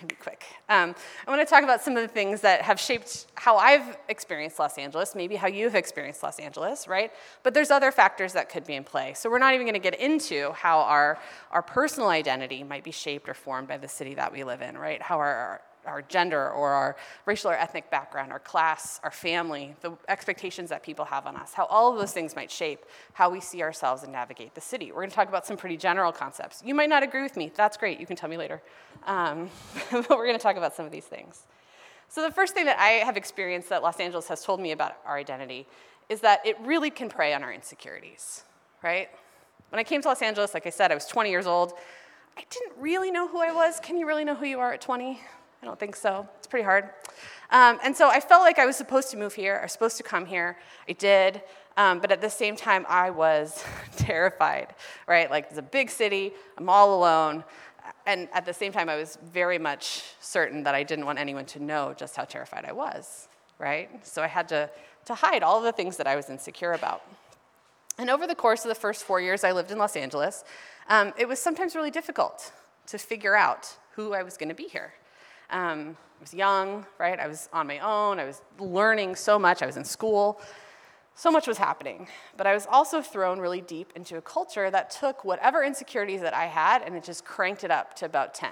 be 0.06 0.14
quick. 0.14 0.44
Um, 0.68 0.94
I 1.26 1.30
want 1.30 1.46
to 1.46 1.50
talk 1.50 1.64
about 1.64 1.80
some 1.80 1.96
of 1.96 2.02
the 2.02 2.08
things 2.08 2.40
that 2.42 2.62
have 2.62 2.78
shaped 2.78 3.26
how 3.34 3.56
I've 3.56 3.96
experienced 4.08 4.58
Los 4.58 4.78
Angeles, 4.78 5.14
maybe 5.14 5.36
how 5.36 5.48
you've 5.48 5.74
experienced 5.74 6.22
Los 6.22 6.38
Angeles, 6.38 6.86
right? 6.86 7.12
But 7.42 7.54
there's 7.54 7.70
other 7.70 7.90
factors 7.90 8.32
that 8.34 8.48
could 8.48 8.66
be 8.66 8.74
in 8.74 8.84
play. 8.84 9.14
So 9.14 9.30
we're 9.30 9.38
not 9.38 9.54
even 9.54 9.66
going 9.66 9.74
to 9.74 9.80
get 9.80 9.98
into 9.98 10.52
how 10.52 10.80
our, 10.80 11.18
our 11.50 11.62
personal 11.62 12.08
identity 12.08 12.62
might 12.62 12.84
be 12.84 12.92
shaped 12.92 13.28
or 13.28 13.34
formed 13.34 13.68
by 13.68 13.78
the 13.78 13.88
city 13.88 14.14
that 14.14 14.32
we 14.32 14.44
live 14.44 14.62
in, 14.62 14.76
right? 14.78 15.02
How 15.02 15.18
our, 15.18 15.60
our 15.88 16.02
gender 16.02 16.50
or 16.50 16.70
our 16.70 16.96
racial 17.26 17.50
or 17.50 17.54
ethnic 17.54 17.90
background, 17.90 18.30
our 18.30 18.38
class, 18.38 19.00
our 19.02 19.10
family, 19.10 19.74
the 19.80 19.92
expectations 20.08 20.70
that 20.70 20.82
people 20.82 21.04
have 21.04 21.26
on 21.26 21.36
us, 21.36 21.54
how 21.54 21.64
all 21.66 21.92
of 21.92 21.98
those 21.98 22.12
things 22.12 22.36
might 22.36 22.50
shape 22.50 22.84
how 23.14 23.30
we 23.30 23.40
see 23.40 23.62
ourselves 23.62 24.02
and 24.02 24.12
navigate 24.12 24.54
the 24.54 24.60
city. 24.60 24.92
We're 24.92 25.00
going 25.00 25.10
to 25.10 25.16
talk 25.16 25.28
about 25.28 25.46
some 25.46 25.56
pretty 25.56 25.76
general 25.76 26.12
concepts. 26.12 26.62
You 26.64 26.74
might 26.74 26.88
not 26.88 27.02
agree 27.02 27.22
with 27.22 27.36
me. 27.36 27.50
That's 27.54 27.76
great. 27.76 27.98
You 27.98 28.06
can 28.06 28.16
tell 28.16 28.28
me 28.28 28.36
later. 28.36 28.62
Um, 29.06 29.50
but 29.90 30.10
we're 30.10 30.26
going 30.26 30.38
to 30.38 30.42
talk 30.42 30.56
about 30.56 30.74
some 30.74 30.86
of 30.86 30.92
these 30.92 31.06
things. 31.06 31.46
So, 32.10 32.22
the 32.22 32.32
first 32.32 32.54
thing 32.54 32.64
that 32.64 32.78
I 32.78 33.04
have 33.04 33.18
experienced 33.18 33.68
that 33.68 33.82
Los 33.82 34.00
Angeles 34.00 34.28
has 34.28 34.42
told 34.42 34.60
me 34.60 34.72
about 34.72 34.96
our 35.04 35.18
identity 35.18 35.66
is 36.08 36.20
that 36.22 36.44
it 36.46 36.56
really 36.60 36.90
can 36.90 37.10
prey 37.10 37.34
on 37.34 37.44
our 37.44 37.52
insecurities, 37.52 38.44
right? 38.82 39.10
When 39.70 39.78
I 39.78 39.84
came 39.84 40.00
to 40.02 40.08
Los 40.08 40.22
Angeles, 40.22 40.54
like 40.54 40.66
I 40.66 40.70
said, 40.70 40.90
I 40.90 40.94
was 40.94 41.04
20 41.06 41.28
years 41.30 41.46
old. 41.46 41.74
I 42.36 42.44
didn't 42.48 42.80
really 42.80 43.10
know 43.10 43.28
who 43.28 43.40
I 43.40 43.52
was. 43.52 43.78
Can 43.80 43.98
you 43.98 44.06
really 44.06 44.24
know 44.24 44.34
who 44.34 44.46
you 44.46 44.60
are 44.60 44.72
at 44.72 44.80
20? 44.80 45.20
I 45.62 45.66
don't 45.66 45.78
think 45.78 45.96
so. 45.96 46.28
It's 46.38 46.46
pretty 46.46 46.64
hard. 46.64 46.90
Um, 47.50 47.78
and 47.82 47.96
so 47.96 48.08
I 48.08 48.20
felt 48.20 48.42
like 48.42 48.58
I 48.58 48.66
was 48.66 48.76
supposed 48.76 49.10
to 49.10 49.16
move 49.16 49.34
here. 49.34 49.58
I 49.60 49.64
was 49.64 49.72
supposed 49.72 49.96
to 49.96 50.02
come 50.02 50.26
here. 50.26 50.56
I 50.88 50.92
did. 50.92 51.42
Um, 51.76 52.00
but 52.00 52.10
at 52.10 52.20
the 52.20 52.30
same 52.30 52.56
time, 52.56 52.84
I 52.88 53.10
was 53.10 53.64
terrified, 53.96 54.74
right? 55.06 55.30
Like, 55.30 55.46
it's 55.50 55.58
a 55.58 55.62
big 55.62 55.90
city. 55.90 56.32
I'm 56.56 56.68
all 56.68 56.98
alone. 56.98 57.44
And 58.06 58.28
at 58.32 58.44
the 58.44 58.52
same 58.52 58.72
time, 58.72 58.88
I 58.88 58.96
was 58.96 59.18
very 59.32 59.58
much 59.58 60.02
certain 60.20 60.62
that 60.64 60.74
I 60.74 60.82
didn't 60.82 61.06
want 61.06 61.18
anyone 61.18 61.46
to 61.46 61.62
know 61.62 61.94
just 61.96 62.16
how 62.16 62.24
terrified 62.24 62.64
I 62.64 62.72
was, 62.72 63.28
right? 63.58 64.04
So 64.06 64.22
I 64.22 64.26
had 64.26 64.48
to, 64.48 64.70
to 65.06 65.14
hide 65.14 65.42
all 65.42 65.60
the 65.60 65.72
things 65.72 65.96
that 65.96 66.06
I 66.06 66.16
was 66.16 66.28
insecure 66.28 66.72
about. 66.72 67.02
And 67.98 68.10
over 68.10 68.26
the 68.26 68.34
course 68.34 68.64
of 68.64 68.68
the 68.68 68.74
first 68.74 69.04
four 69.04 69.20
years 69.20 69.42
I 69.42 69.52
lived 69.52 69.70
in 69.70 69.78
Los 69.78 69.96
Angeles, 69.96 70.44
um, 70.88 71.12
it 71.18 71.26
was 71.26 71.38
sometimes 71.38 71.74
really 71.74 71.90
difficult 71.90 72.52
to 72.86 72.98
figure 72.98 73.34
out 73.34 73.76
who 73.92 74.14
I 74.14 74.22
was 74.22 74.36
going 74.36 74.48
to 74.48 74.54
be 74.54 74.68
here. 74.68 74.94
Um, 75.50 75.96
I 76.18 76.20
was 76.20 76.34
young, 76.34 76.84
right? 76.98 77.18
I 77.18 77.26
was 77.26 77.48
on 77.52 77.66
my 77.66 77.78
own. 77.78 78.18
I 78.18 78.24
was 78.24 78.42
learning 78.58 79.16
so 79.16 79.38
much. 79.38 79.62
I 79.62 79.66
was 79.66 79.76
in 79.76 79.84
school. 79.84 80.40
So 81.14 81.30
much 81.30 81.46
was 81.46 81.58
happening. 81.58 82.08
But 82.36 82.46
I 82.46 82.54
was 82.54 82.66
also 82.70 83.02
thrown 83.02 83.40
really 83.40 83.60
deep 83.60 83.92
into 83.96 84.16
a 84.16 84.22
culture 84.22 84.70
that 84.70 84.90
took 84.90 85.24
whatever 85.24 85.64
insecurities 85.64 86.20
that 86.20 86.34
I 86.34 86.46
had 86.46 86.82
and 86.82 86.94
it 86.94 87.04
just 87.04 87.24
cranked 87.24 87.64
it 87.64 87.70
up 87.70 87.94
to 87.94 88.06
about 88.06 88.34
10, 88.34 88.50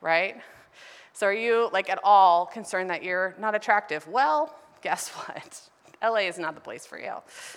right? 0.00 0.36
So 1.12 1.26
are 1.26 1.34
you, 1.34 1.70
like, 1.72 1.88
at 1.88 2.00
all 2.02 2.46
concerned 2.46 2.90
that 2.90 3.04
you're 3.04 3.34
not 3.38 3.54
attractive? 3.54 4.06
Well, 4.08 4.54
guess 4.82 5.08
what? 5.10 5.60
LA 6.02 6.28
is 6.28 6.38
not 6.38 6.54
the 6.54 6.60
place 6.60 6.84
for 6.84 6.98
you, 6.98 7.14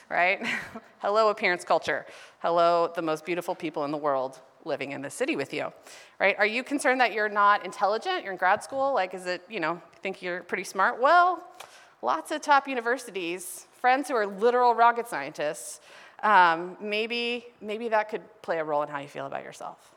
right? 0.10 0.46
Hello, 1.00 1.29
appearance 1.29 1.65
culture. 1.65 2.06
Hello, 2.39 2.91
the 2.96 3.01
most 3.01 3.25
beautiful 3.25 3.56
people 3.56 3.84
in 3.84 3.91
the 3.91 3.98
world 3.98 4.39
living 4.67 4.91
in 4.91 5.01
the 5.01 5.09
city 5.09 5.36
with 5.36 5.53
you, 5.53 5.71
right? 6.19 6.36
Are 6.38 6.45
you 6.45 6.63
concerned 6.63 7.01
that 7.01 7.13
you're 7.13 7.29
not 7.29 7.65
intelligent? 7.65 8.24
You're 8.24 8.33
in 8.33 8.38
grad 8.38 8.63
school? 8.63 8.93
Like, 8.93 9.13
is 9.13 9.25
it, 9.25 9.41
you 9.50 9.59
know, 9.59 9.81
think 10.03 10.21
you're 10.21 10.43
pretty 10.43 10.63
smart? 10.63 11.01
Well, 11.01 11.43
lots 12.01 12.31
of 12.31 12.41
top 12.41 12.67
universities, 12.67 13.67
friends 13.71 14.07
who 14.07 14.15
are 14.15 14.27
literal 14.27 14.75
rocket 14.75 15.07
scientists, 15.07 15.81
um, 16.24 16.77
maybe, 16.81 17.45
maybe 17.62 17.89
that 17.89 18.09
could 18.09 18.21
play 18.41 18.59
a 18.59 18.63
role 18.63 18.83
in 18.83 18.89
how 18.89 19.00
you 19.00 19.07
feel 19.07 19.25
about 19.25 19.43
yourself. 19.43 19.93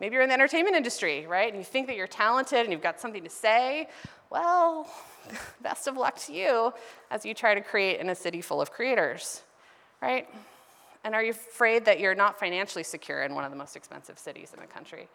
Maybe 0.00 0.14
you're 0.14 0.22
in 0.22 0.28
the 0.28 0.34
entertainment 0.34 0.76
industry, 0.76 1.26
right? 1.26 1.48
And 1.48 1.56
you 1.56 1.64
think 1.64 1.86
that 1.86 1.96
you're 1.96 2.06
talented 2.06 2.60
and 2.60 2.70
you've 2.70 2.82
got 2.82 3.00
something 3.00 3.24
to 3.24 3.30
say. 3.30 3.88
Well, 4.30 4.88
best 5.62 5.86
of 5.86 5.96
luck 5.96 6.18
to 6.26 6.32
you 6.32 6.72
as 7.10 7.24
you 7.24 7.34
try 7.34 7.54
to 7.54 7.60
create 7.60 8.00
in 8.00 8.10
a 8.10 8.14
city 8.14 8.40
full 8.40 8.60
of 8.60 8.70
creators, 8.70 9.42
right? 10.02 10.28
And 11.06 11.14
are 11.14 11.22
you 11.22 11.30
afraid 11.30 11.84
that 11.84 12.00
you're 12.00 12.16
not 12.16 12.36
financially 12.36 12.82
secure 12.82 13.22
in 13.22 13.32
one 13.32 13.44
of 13.44 13.52
the 13.52 13.56
most 13.56 13.76
expensive 13.76 14.18
cities 14.18 14.52
in 14.52 14.60
the 14.60 14.66
country? 14.66 15.08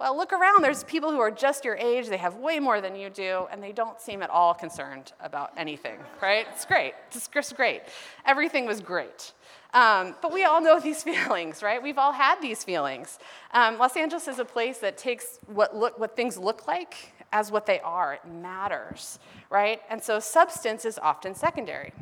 Well, 0.00 0.16
look 0.16 0.32
around. 0.32 0.64
There's 0.64 0.82
people 0.82 1.12
who 1.12 1.20
are 1.20 1.30
just 1.30 1.64
your 1.64 1.76
age, 1.76 2.08
they 2.08 2.16
have 2.16 2.34
way 2.34 2.58
more 2.58 2.80
than 2.80 2.96
you 2.96 3.08
do, 3.08 3.46
and 3.52 3.62
they 3.62 3.70
don't 3.70 4.00
seem 4.00 4.20
at 4.22 4.30
all 4.30 4.52
concerned 4.52 5.12
about 5.20 5.52
anything, 5.56 6.00
right? 6.20 6.44
It's 6.50 6.64
great. 6.64 6.94
It's 7.06 7.28
just 7.28 7.54
great. 7.54 7.82
Everything 8.26 8.66
was 8.66 8.80
great. 8.80 9.32
Um, 9.74 10.16
but 10.20 10.32
we 10.32 10.42
all 10.42 10.60
know 10.60 10.80
these 10.88 11.04
feelings, 11.04 11.62
right? 11.62 11.80
We've 11.80 11.98
all 11.98 12.12
had 12.12 12.42
these 12.42 12.64
feelings. 12.64 13.20
Um, 13.52 13.78
Los 13.78 13.96
Angeles 13.96 14.26
is 14.26 14.40
a 14.40 14.44
place 14.44 14.78
that 14.78 14.98
takes 14.98 15.38
what, 15.46 15.76
look, 15.76 16.00
what 16.00 16.16
things 16.16 16.36
look 16.36 16.66
like 16.66 17.12
as 17.32 17.52
what 17.52 17.64
they 17.64 17.78
are. 17.78 18.14
It 18.14 18.26
matters, 18.26 19.20
right? 19.50 19.82
And 19.88 20.02
so 20.02 20.18
substance 20.18 20.84
is 20.84 20.98
often 20.98 21.36
secondary. 21.36 21.92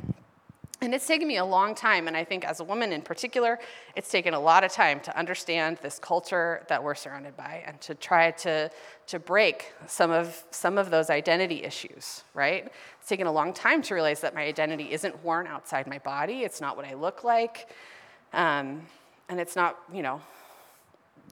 And 0.79 0.93
it's 0.93 1.07
taken 1.07 1.27
me 1.27 1.37
a 1.37 1.45
long 1.45 1.73
time, 1.73 2.07
and 2.07 2.15
I 2.15 2.23
think 2.23 2.45
as 2.45 2.59
a 2.59 2.63
woman 2.63 2.91
in 2.91 3.01
particular, 3.01 3.57
it's 3.95 4.11
taken 4.11 4.35
a 4.35 4.39
lot 4.39 4.63
of 4.63 4.71
time 4.71 4.99
to 5.01 5.17
understand 5.17 5.79
this 5.81 5.97
culture 5.97 6.63
that 6.69 6.83
we're 6.83 6.93
surrounded 6.93 7.35
by 7.35 7.63
and 7.65 7.81
to 7.81 7.95
try 7.95 8.29
to, 8.31 8.69
to 9.07 9.17
break 9.17 9.73
some 9.87 10.11
of, 10.11 10.43
some 10.51 10.77
of 10.77 10.91
those 10.91 11.09
identity 11.09 11.63
issues, 11.63 12.23
right? 12.35 12.71
It's 12.99 13.09
taken 13.09 13.25
a 13.25 13.31
long 13.31 13.53
time 13.53 13.81
to 13.83 13.95
realize 13.95 14.21
that 14.21 14.35
my 14.35 14.43
identity 14.43 14.91
isn't 14.91 15.23
worn 15.23 15.47
outside 15.47 15.87
my 15.87 15.97
body, 15.97 16.43
it's 16.43 16.61
not 16.61 16.77
what 16.77 16.85
I 16.85 16.93
look 16.93 17.23
like, 17.23 17.69
um, 18.33 18.83
and 19.29 19.39
it's 19.39 19.55
not, 19.55 19.79
you 19.91 20.03
know, 20.03 20.21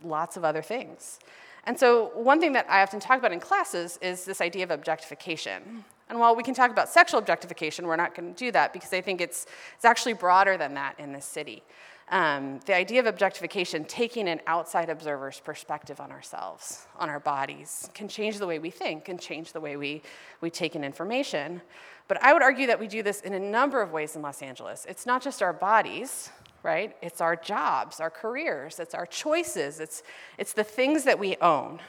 lots 0.04 0.38
of 0.38 0.44
other 0.44 0.64
things. 0.64 1.20
And 1.66 1.80
so, 1.80 2.12
one 2.16 2.40
thing 2.40 2.54
that 2.54 2.70
I 2.70 2.82
often 2.82 3.00
talk 3.00 3.20
about 3.20 3.32
in 3.32 3.40
classes 3.40 4.00
is 4.02 4.26
this 4.26 4.42
idea 4.42 4.64
of 4.64 4.72
objectification. 4.72 5.84
And 6.10 6.20
while 6.20 6.36
we 6.36 6.44
can 6.44 6.54
talk 6.54 6.72
about 6.72 6.90
sexual 6.90 7.20
objectification, 7.20 7.88
we're 7.88 7.96
not 7.96 8.14
going 8.14 8.34
to 8.34 8.38
do 8.38 8.52
that 8.52 8.74
because 8.74 8.94
I 8.94 9.02
think 9.02 9.22
it's, 9.22 9.48
it's 9.76 9.86
actually 9.86 10.14
broader 10.14 10.58
than 10.58 10.76
that 10.76 11.00
in 11.00 11.14
this 11.14 11.26
city. 11.26 11.64
Um, 12.10 12.60
the 12.68 12.76
idea 12.76 13.00
of 13.00 13.08
objectification, 13.08 13.84
taking 13.86 14.30
an 14.30 14.40
outside 14.46 14.90
observer's 14.90 15.40
perspective 15.40 16.00
on 16.00 16.12
ourselves, 16.12 16.86
on 16.98 17.10
our 17.10 17.20
bodies, 17.20 17.90
can 17.96 18.08
change 18.08 18.38
the 18.38 18.46
way 18.46 18.60
we 18.60 18.70
think 18.70 19.10
and 19.10 19.20
change 19.20 19.54
the 19.54 19.60
way 19.60 19.76
we, 19.76 20.04
we 20.40 20.52
take 20.52 20.76
in 20.76 20.84
information. 20.84 21.62
But 22.08 22.22
I 22.22 22.34
would 22.34 22.44
argue 22.44 22.68
that 22.68 22.80
we 22.80 22.88
do 22.88 23.02
this 23.02 23.22
in 23.22 23.34
a 23.34 23.40
number 23.40 23.82
of 23.82 23.92
ways 23.92 24.16
in 24.16 24.22
Los 24.22 24.44
Angeles. 24.44 24.86
It's 24.88 25.08
not 25.08 25.24
just 25.24 25.42
our 25.42 25.54
bodies, 25.54 26.30
right? 26.62 26.96
It's 27.02 27.22
our 27.22 27.36
jobs, 27.36 28.00
our 28.00 28.12
careers, 28.12 28.80
it's 28.80 28.94
our 28.94 29.08
choices, 29.08 29.80
it's, 29.80 30.04
it's 30.38 30.54
the 30.54 30.64
things 30.64 31.06
that 31.06 31.18
we 31.18 31.38
own. 31.38 31.80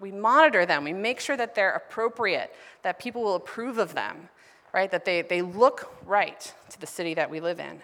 We 0.00 0.10
monitor 0.10 0.66
them, 0.66 0.84
we 0.84 0.92
make 0.92 1.20
sure 1.20 1.36
that 1.36 1.54
they're 1.54 1.72
appropriate, 1.72 2.54
that 2.82 2.98
people 2.98 3.22
will 3.22 3.36
approve 3.36 3.78
of 3.78 3.94
them, 3.94 4.28
right? 4.72 4.90
That 4.90 5.04
they, 5.04 5.22
they 5.22 5.40
look 5.40 5.94
right 6.04 6.52
to 6.70 6.80
the 6.80 6.86
city 6.86 7.14
that 7.14 7.30
we 7.30 7.40
live 7.40 7.60
in. 7.60 7.80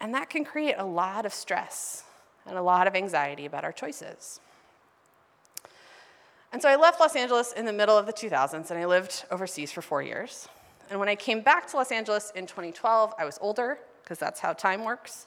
And 0.00 0.14
that 0.14 0.28
can 0.28 0.44
create 0.44 0.74
a 0.76 0.84
lot 0.84 1.24
of 1.24 1.32
stress 1.32 2.04
and 2.44 2.56
a 2.56 2.62
lot 2.62 2.86
of 2.86 2.94
anxiety 2.94 3.46
about 3.46 3.64
our 3.64 3.72
choices. 3.72 4.40
And 6.52 6.62
so 6.62 6.68
I 6.68 6.76
left 6.76 7.00
Los 7.00 7.16
Angeles 7.16 7.52
in 7.52 7.64
the 7.64 7.72
middle 7.72 7.98
of 7.98 8.06
the 8.06 8.12
2000s 8.12 8.70
and 8.70 8.78
I 8.78 8.86
lived 8.86 9.24
overseas 9.30 9.72
for 9.72 9.82
four 9.82 10.02
years. 10.02 10.48
And 10.90 11.00
when 11.00 11.08
I 11.08 11.16
came 11.16 11.40
back 11.40 11.66
to 11.68 11.76
Los 11.76 11.90
Angeles 11.90 12.32
in 12.36 12.46
2012, 12.46 13.14
I 13.18 13.24
was 13.24 13.38
older, 13.40 13.78
because 14.02 14.18
that's 14.18 14.38
how 14.38 14.52
time 14.52 14.84
works. 14.84 15.26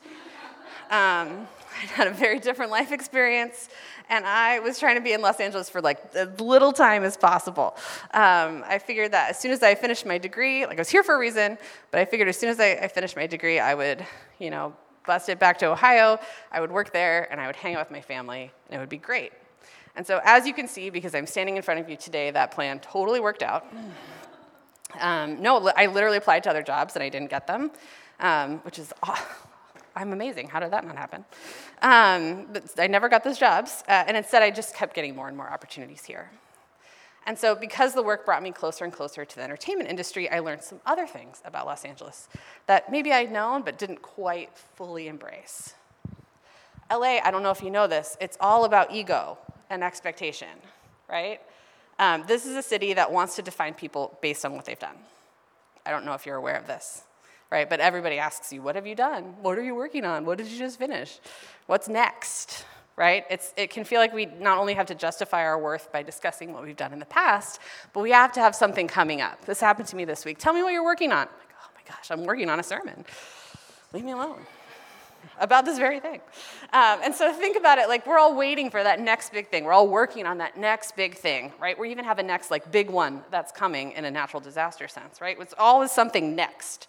Um, 0.90 1.48
I 1.82 1.86
had 1.94 2.08
a 2.08 2.12
very 2.12 2.40
different 2.40 2.72
life 2.72 2.92
experience, 2.92 3.70
and 4.10 4.26
I 4.26 4.60
was 4.60 4.80
trying 4.80 4.96
to 4.96 5.02
be 5.02 5.14
in 5.14 5.22
Los 5.22 5.40
Angeles 5.40 5.70
for 5.70 5.82
like 5.82 6.16
as 6.16 6.40
little 6.40 6.74
time 6.74 7.04
as 7.04 7.16
possible. 7.16 7.76
Um, 8.14 8.64
I 8.68 8.80
figured 8.80 9.12
that 9.12 9.30
as 9.30 9.40
soon 9.40 9.52
as 9.52 9.64
I 9.64 9.76
finished 9.76 10.06
my 10.06 10.18
degree, 10.18 10.66
like 10.66 10.78
I 10.78 10.82
was 10.82 10.90
here 10.90 11.04
for 11.04 11.16
a 11.16 11.20
reason, 11.20 11.58
but 11.92 12.00
I 12.00 12.06
figured 12.06 12.28
as 12.28 12.38
soon 12.38 12.50
as 12.50 12.60
I, 12.60 12.72
I 12.72 12.88
finished 12.88 13.16
my 13.16 13.28
degree, 13.28 13.60
I 13.60 13.76
would, 13.76 14.06
you 14.40 14.50
know, 14.50 14.74
bust 15.06 15.30
it 15.30 15.40
back 15.40 15.58
to 15.60 15.68
Ohio. 15.68 16.20
I 16.52 16.60
would 16.60 16.72
work 16.72 16.92
there, 16.92 17.28
and 17.32 17.40
I 17.40 17.48
would 17.48 17.56
hang 17.56 17.76
out 17.76 17.82
with 17.82 17.92
my 17.92 18.02
family, 18.02 18.52
and 18.70 18.76
it 18.76 18.80
would 18.80 18.90
be 18.90 18.98
great. 18.98 19.32
And 19.96 20.06
so, 20.06 20.22
as 20.24 20.48
you 20.48 20.54
can 20.54 20.68
see, 20.68 20.90
because 20.90 21.16
I'm 21.16 21.28
standing 21.28 21.58
in 21.58 21.62
front 21.62 21.80
of 21.80 21.90
you 21.90 21.96
today, 21.96 22.32
that 22.32 22.52
plan 22.52 22.80
totally 22.80 23.20
worked 23.20 23.44
out. 23.44 23.66
Um, 25.00 25.42
no, 25.42 25.72
I 25.76 25.86
literally 25.86 26.18
applied 26.18 26.44
to 26.44 26.50
other 26.50 26.64
jobs 26.64 26.96
and 26.96 27.04
I 27.04 27.10
didn't 27.10 27.30
get 27.30 27.48
them, 27.48 27.72
um, 28.20 28.58
which 28.60 28.80
is 28.80 28.94
I'm 29.96 30.14
amazing. 30.14 30.50
How 30.50 30.60
did 30.60 30.72
that 30.72 30.86
not 30.86 30.96
happen? 30.96 31.26
Um, 31.82 32.48
but 32.52 32.80
I 32.80 32.88
never 32.88 33.10
got 33.10 33.24
those 33.24 33.38
jobs, 33.38 33.84
uh, 33.88 34.04
and 34.08 34.16
instead 34.16 34.42
I 34.42 34.52
just 34.52 34.76
kept 34.76 34.94
getting 34.94 35.16
more 35.16 35.28
and 35.28 35.36
more 35.36 35.50
opportunities 35.50 36.06
here. 36.06 36.30
And 37.26 37.38
so, 37.38 37.54
because 37.54 37.94
the 37.94 38.02
work 38.02 38.26
brought 38.26 38.42
me 38.42 38.52
closer 38.52 38.86
and 38.86 38.94
closer 38.94 39.26
to 39.26 39.36
the 39.36 39.44
entertainment 39.44 39.90
industry, 39.90 40.30
I 40.30 40.40
learned 40.40 40.64
some 40.64 40.80
other 40.86 41.06
things 41.06 41.42
about 41.46 41.66
Los 41.66 41.86
Angeles 41.86 42.28
that 42.66 42.92
maybe 42.92 43.12
I'd 43.12 43.32
known 43.32 43.62
but 43.62 43.78
didn't 43.78 44.02
quite 44.02 44.58
fully 44.58 45.08
embrace. 45.08 45.74
LA, 46.92 47.20
I 47.24 47.30
don't 47.30 47.44
know 47.44 47.52
if 47.52 47.62
you 47.62 47.70
know 47.70 47.88
this, 47.88 48.18
it's 48.20 48.38
all 48.40 48.66
about 48.66 48.92
ego 48.92 49.38
and 49.70 49.84
expectation, 49.84 50.48
right? 51.08 51.40
Um, 52.00 52.24
this 52.28 52.46
is 52.46 52.56
a 52.56 52.64
city 52.64 52.94
that 52.94 53.12
wants 53.12 53.36
to 53.36 53.42
define 53.42 53.74
people 53.74 54.18
based 54.22 54.46
on 54.46 54.54
what 54.56 54.66
they've 54.66 54.80
done. 54.80 54.96
I 55.86 55.92
don't 55.92 56.06
know 56.06 56.14
if 56.14 56.26
you're 56.26 56.38
aware 56.38 56.56
of 56.56 56.66
this 56.66 57.04
right? 57.52 57.70
But 57.70 57.80
everybody 57.80 58.18
asks 58.18 58.54
you, 58.54 58.62
what 58.62 58.76
have 58.76 58.86
you 58.86 58.96
done? 58.96 59.36
What 59.42 59.58
are 59.58 59.64
you 59.64 59.76
working 59.76 60.06
on? 60.06 60.26
What 60.26 60.38
did 60.38 60.48
you 60.48 60.58
just 60.58 60.78
finish? 60.78 61.20
What's 61.68 61.88
next? 61.88 62.66
Right? 62.96 63.24
It's, 63.30 63.54
it 63.56 63.70
can 63.70 63.86
feel 63.86 64.02
like 64.02 64.14
we 64.14 64.26
not 64.26 64.58
only 64.58 64.74
have 64.74 64.88
to 64.88 64.96
justify 64.96 65.44
our 65.44 65.58
worth 65.58 65.92
by 65.92 66.04
discussing 66.04 66.52
what 66.52 66.64
we've 66.64 66.76
done 66.76 66.92
in 66.92 67.00
the 67.00 67.06
past, 67.06 67.60
but 67.94 68.02
we 68.02 68.12
have 68.12 68.34
to 68.34 68.42
have 68.42 68.54
something 68.54 68.88
coming 68.88 69.22
up. 69.22 69.46
This 69.46 69.62
happened 69.62 69.88
to 69.88 69.96
me 69.96 70.04
this 70.04 70.26
week. 70.26 70.38
Tell 70.38 70.54
me 70.54 70.64
what 70.64 70.74
you're 70.74 70.84
working 70.84 71.14
on. 71.14 71.20
I'm 71.20 71.34
like, 71.40 71.56
oh 71.64 71.70
my 71.76 71.82
gosh, 71.88 72.12
I'm 72.12 72.26
working 72.26 72.50
on 72.50 72.60
a 72.60 72.64
sermon. 72.64 73.06
Leave 73.94 74.04
me 74.04 74.12
alone 74.12 74.46
about 75.40 75.66
this 75.66 75.78
very 75.78 76.00
thing. 76.00 76.22
Um, 76.74 77.00
and 77.04 77.14
so 77.16 77.32
think 77.34 77.58
about 77.58 77.78
it 77.78 77.88
like 77.88 78.06
we're 78.06 78.20
all 78.20 78.36
waiting 78.36 78.70
for 78.70 78.84
that 78.84 79.00
next 79.00 79.32
big 79.32 79.50
thing. 79.50 79.64
We're 79.64 79.74
all 79.74 79.88
working 79.88 80.26
on 80.26 80.38
that 80.40 80.58
next 80.58 80.96
big 80.96 81.16
thing, 81.16 81.54
right? 81.60 81.78
We 81.78 81.92
even 81.92 82.06
have 82.06 82.20
a 82.20 82.24
next 82.24 82.52
like 82.52 82.72
big 82.72 82.90
one 82.90 83.22
that's 83.32 83.52
coming 83.52 83.94
in 83.94 84.06
a 84.06 84.12
natural 84.12 84.40
disaster 84.42 84.88
sense, 84.88 85.22
right? 85.22 85.38
It's 85.40 85.54
always 85.58 85.92
something 85.92 86.36
next 86.36 86.88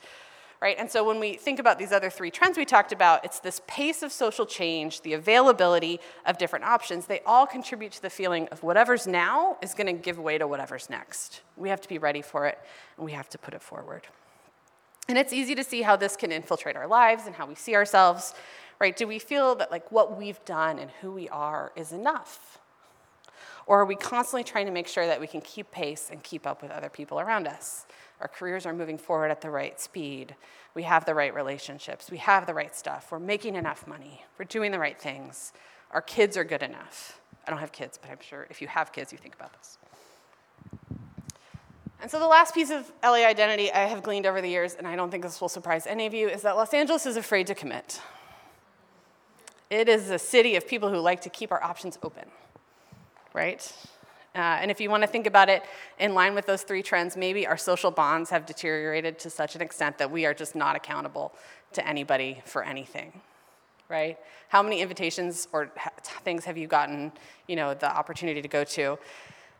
right? 0.60 0.76
And 0.78 0.90
so 0.90 1.02
when 1.02 1.18
we 1.18 1.34
think 1.34 1.58
about 1.58 1.78
these 1.78 1.90
other 1.90 2.10
three 2.10 2.30
trends 2.30 2.58
we 2.58 2.64
talked 2.64 2.92
about, 2.92 3.24
it's 3.24 3.40
this 3.40 3.62
pace 3.66 4.02
of 4.02 4.12
social 4.12 4.44
change, 4.44 5.00
the 5.00 5.14
availability 5.14 6.00
of 6.26 6.36
different 6.36 6.66
options. 6.66 7.06
They 7.06 7.20
all 7.24 7.46
contribute 7.46 7.92
to 7.92 8.02
the 8.02 8.10
feeling 8.10 8.46
of 8.48 8.62
whatever's 8.62 9.06
now 9.06 9.56
is 9.62 9.74
going 9.74 9.86
to 9.86 9.92
give 9.94 10.18
way 10.18 10.36
to 10.36 10.46
whatever's 10.46 10.90
next. 10.90 11.40
We 11.56 11.70
have 11.70 11.80
to 11.80 11.88
be 11.88 11.98
ready 11.98 12.20
for 12.20 12.46
it, 12.46 12.58
and 12.96 13.06
we 13.06 13.12
have 13.12 13.28
to 13.30 13.38
put 13.38 13.54
it 13.54 13.62
forward. 13.62 14.02
And 15.08 15.16
it's 15.16 15.32
easy 15.32 15.54
to 15.54 15.64
see 15.64 15.82
how 15.82 15.96
this 15.96 16.14
can 16.14 16.30
infiltrate 16.30 16.76
our 16.76 16.86
lives 16.86 17.26
and 17.26 17.34
how 17.34 17.46
we 17.46 17.54
see 17.54 17.74
ourselves, 17.74 18.34
right? 18.78 18.96
Do 18.96 19.08
we 19.08 19.18
feel 19.18 19.54
that 19.56 19.70
like 19.70 19.90
what 19.90 20.16
we've 20.16 20.44
done 20.44 20.78
and 20.78 20.90
who 21.00 21.10
we 21.10 21.28
are 21.30 21.72
is 21.74 21.90
enough? 21.90 22.59
Or 23.70 23.82
are 23.82 23.84
we 23.84 23.94
constantly 23.94 24.42
trying 24.42 24.66
to 24.66 24.72
make 24.72 24.88
sure 24.88 25.06
that 25.06 25.20
we 25.20 25.28
can 25.28 25.40
keep 25.42 25.70
pace 25.70 26.08
and 26.10 26.20
keep 26.24 26.44
up 26.44 26.60
with 26.60 26.72
other 26.72 26.88
people 26.88 27.20
around 27.20 27.46
us? 27.46 27.86
Our 28.20 28.26
careers 28.26 28.66
are 28.66 28.72
moving 28.72 28.98
forward 28.98 29.30
at 29.30 29.42
the 29.42 29.48
right 29.48 29.80
speed. 29.80 30.34
We 30.74 30.82
have 30.82 31.04
the 31.04 31.14
right 31.14 31.32
relationships. 31.32 32.10
We 32.10 32.16
have 32.16 32.46
the 32.46 32.52
right 32.52 32.74
stuff. 32.74 33.12
We're 33.12 33.20
making 33.20 33.54
enough 33.54 33.86
money. 33.86 34.24
We're 34.36 34.46
doing 34.46 34.72
the 34.72 34.80
right 34.80 35.00
things. 35.00 35.52
Our 35.92 36.02
kids 36.02 36.36
are 36.36 36.42
good 36.42 36.64
enough. 36.64 37.20
I 37.46 37.50
don't 37.50 37.60
have 37.60 37.70
kids, 37.70 37.96
but 37.96 38.10
I'm 38.10 38.18
sure 38.20 38.48
if 38.50 38.60
you 38.60 38.66
have 38.66 38.92
kids, 38.92 39.12
you 39.12 39.18
think 39.18 39.36
about 39.36 39.52
this. 39.52 39.78
And 42.02 42.10
so, 42.10 42.18
the 42.18 42.26
last 42.26 42.52
piece 42.52 42.70
of 42.70 42.90
LA 43.04 43.24
identity 43.24 43.70
I 43.70 43.84
have 43.84 44.02
gleaned 44.02 44.26
over 44.26 44.40
the 44.40 44.50
years, 44.50 44.74
and 44.74 44.84
I 44.84 44.96
don't 44.96 45.12
think 45.12 45.22
this 45.22 45.40
will 45.40 45.48
surprise 45.48 45.86
any 45.86 46.06
of 46.06 46.14
you, 46.14 46.28
is 46.28 46.42
that 46.42 46.56
Los 46.56 46.74
Angeles 46.74 47.06
is 47.06 47.16
afraid 47.16 47.46
to 47.46 47.54
commit. 47.54 48.00
It 49.70 49.88
is 49.88 50.10
a 50.10 50.18
city 50.18 50.56
of 50.56 50.66
people 50.66 50.88
who 50.88 50.98
like 50.98 51.20
to 51.20 51.30
keep 51.30 51.52
our 51.52 51.62
options 51.62 52.00
open, 52.02 52.24
right? 53.34 53.72
Uh, 54.34 54.38
and 54.38 54.70
if 54.70 54.80
you 54.80 54.88
want 54.88 55.02
to 55.02 55.08
think 55.08 55.26
about 55.26 55.48
it 55.48 55.64
in 55.98 56.14
line 56.14 56.34
with 56.34 56.46
those 56.46 56.62
three 56.62 56.82
trends, 56.82 57.16
maybe 57.16 57.46
our 57.46 57.56
social 57.56 57.90
bonds 57.90 58.30
have 58.30 58.46
deteriorated 58.46 59.18
to 59.18 59.30
such 59.30 59.56
an 59.56 59.62
extent 59.62 59.98
that 59.98 60.10
we 60.10 60.24
are 60.24 60.34
just 60.34 60.54
not 60.54 60.76
accountable 60.76 61.32
to 61.72 61.86
anybody 61.86 62.40
for 62.44 62.62
anything, 62.62 63.12
right? 63.88 64.18
How 64.48 64.62
many 64.62 64.80
invitations 64.80 65.48
or 65.52 65.72
things 66.24 66.44
have 66.44 66.56
you 66.56 66.68
gotten, 66.68 67.12
you 67.48 67.56
know, 67.56 67.74
the 67.74 67.90
opportunity 67.90 68.40
to 68.40 68.48
go 68.48 68.62
to? 68.64 68.98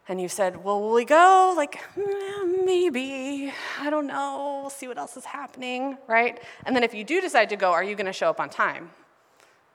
And 0.09 0.21
you've 0.21 0.33
said, 0.33 0.65
well, 0.65 0.81
will 0.81 0.95
we 0.95 1.05
go? 1.05 1.53
Like, 1.57 1.81
mm, 1.97 2.65
maybe. 2.65 3.53
I 3.79 3.91
don't 3.91 4.07
know. 4.07 4.61
We'll 4.63 4.71
see 4.71 4.89
what 4.89 4.99
else 4.99 5.17
is 5.17 5.25
happening, 5.25 5.99
right? 6.09 6.41
And 6.65 6.75
then 6.75 6.83
if 6.83 6.95
you 6.95 7.05
do 7.05 7.21
decide 7.21 7.49
to 7.51 7.57
go, 7.57 7.71
are 7.71 7.85
you 7.85 7.95
going 7.95 8.07
to 8.07 8.13
show 8.13 8.31
up 8.31 8.41
on 8.41 8.51
time? 8.51 8.91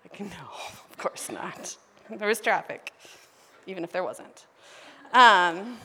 Like, 0.03 0.19
no, 0.21 0.27
of 0.89 0.97
course 0.97 1.29
not. 1.29 1.77
there 2.09 2.27
was 2.27 2.41
traffic, 2.41 2.91
even 3.67 3.83
if 3.83 3.91
there 3.91 4.03
wasn't. 4.03 4.45
Um, 5.13 5.77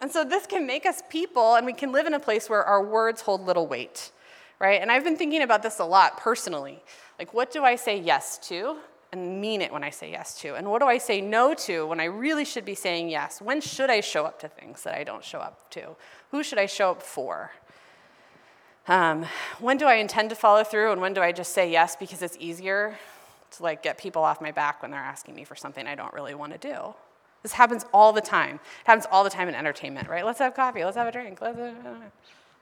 and 0.00 0.10
so 0.10 0.24
this 0.24 0.46
can 0.46 0.66
make 0.66 0.84
us 0.84 1.02
people, 1.08 1.54
and 1.54 1.64
we 1.64 1.72
can 1.72 1.92
live 1.92 2.06
in 2.06 2.14
a 2.14 2.20
place 2.20 2.50
where 2.50 2.64
our 2.64 2.84
words 2.84 3.22
hold 3.22 3.46
little 3.46 3.66
weight, 3.66 4.10
right? 4.58 4.80
And 4.80 4.92
I've 4.92 5.04
been 5.04 5.16
thinking 5.16 5.42
about 5.42 5.62
this 5.62 5.78
a 5.78 5.84
lot 5.84 6.18
personally. 6.18 6.82
Like, 7.18 7.32
what 7.32 7.50
do 7.50 7.64
I 7.64 7.76
say 7.76 7.98
yes 7.98 8.38
to 8.48 8.76
and 9.12 9.40
mean 9.40 9.62
it 9.62 9.72
when 9.72 9.82
I 9.82 9.90
say 9.90 10.10
yes 10.10 10.38
to? 10.40 10.54
And 10.54 10.70
what 10.70 10.82
do 10.82 10.86
I 10.86 10.98
say 10.98 11.20
no 11.20 11.54
to 11.54 11.86
when 11.86 12.00
I 12.00 12.04
really 12.04 12.44
should 12.44 12.64
be 12.64 12.74
saying 12.74 13.08
yes? 13.08 13.40
When 13.40 13.60
should 13.60 13.88
I 13.88 14.00
show 14.00 14.26
up 14.26 14.38
to 14.40 14.48
things 14.48 14.82
that 14.82 14.94
I 14.94 15.04
don't 15.04 15.24
show 15.24 15.38
up 15.38 15.70
to? 15.70 15.96
Who 16.30 16.42
should 16.42 16.58
I 16.58 16.66
show 16.66 16.90
up 16.90 17.02
for? 17.02 17.52
Um, 18.88 19.24
when 19.58 19.78
do 19.78 19.86
I 19.86 19.94
intend 19.94 20.30
to 20.30 20.36
follow 20.36 20.62
through 20.62 20.92
and 20.92 21.00
when 21.00 21.12
do 21.12 21.20
I 21.20 21.32
just 21.32 21.52
say 21.52 21.70
yes 21.70 21.96
because 21.96 22.22
it's 22.22 22.36
easier 22.38 22.96
to 23.52 23.62
like 23.62 23.82
get 23.82 23.98
people 23.98 24.22
off 24.22 24.40
my 24.40 24.52
back 24.52 24.82
when 24.82 24.90
they're 24.90 25.00
asking 25.00 25.34
me 25.34 25.44
for 25.44 25.56
something 25.56 25.86
I 25.86 25.94
don't 25.94 26.12
really 26.12 26.34
want 26.34 26.52
to 26.52 26.58
do? 26.58 26.94
This 27.46 27.52
happens 27.52 27.86
all 27.94 28.12
the 28.12 28.20
time. 28.20 28.56
It 28.56 28.86
happens 28.86 29.06
all 29.08 29.22
the 29.22 29.30
time 29.30 29.48
in 29.48 29.54
entertainment, 29.54 30.08
right? 30.08 30.26
Let's 30.26 30.40
have 30.40 30.56
coffee, 30.56 30.84
let's 30.84 30.96
have 30.96 31.06
a 31.06 31.12
drink. 31.12 31.38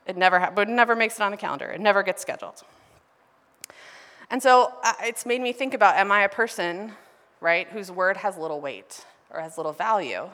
It 0.05 0.15
never, 0.15 0.39
ha- 0.39 0.53
but 0.55 0.69
it 0.69 0.73
never 0.73 0.95
makes 0.95 1.15
it 1.15 1.23
on 1.23 1.31
the 1.31 1.39
calendar. 1.39 1.65
It 1.71 1.81
never 1.81 2.03
gets 2.03 2.21
scheduled. 2.21 2.63
And 4.29 4.43
so 4.43 4.75
uh, 4.83 4.93
it's 5.05 5.25
made 5.25 5.41
me 5.41 5.55
think 5.55 5.73
about 5.73 5.97
am 5.97 6.13
I 6.13 6.21
a 6.21 6.29
person, 6.29 6.93
right, 7.41 7.67
whose 7.69 7.91
word 7.91 8.19
has 8.19 8.37
little 8.37 8.61
weight 8.61 9.07
or 9.31 9.41
has 9.41 9.57
little 9.57 9.73
value? 9.73 10.29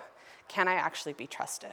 Can 0.49 0.67
I 0.67 0.75
actually 0.75 1.13
be 1.13 1.29
trusted? 1.29 1.71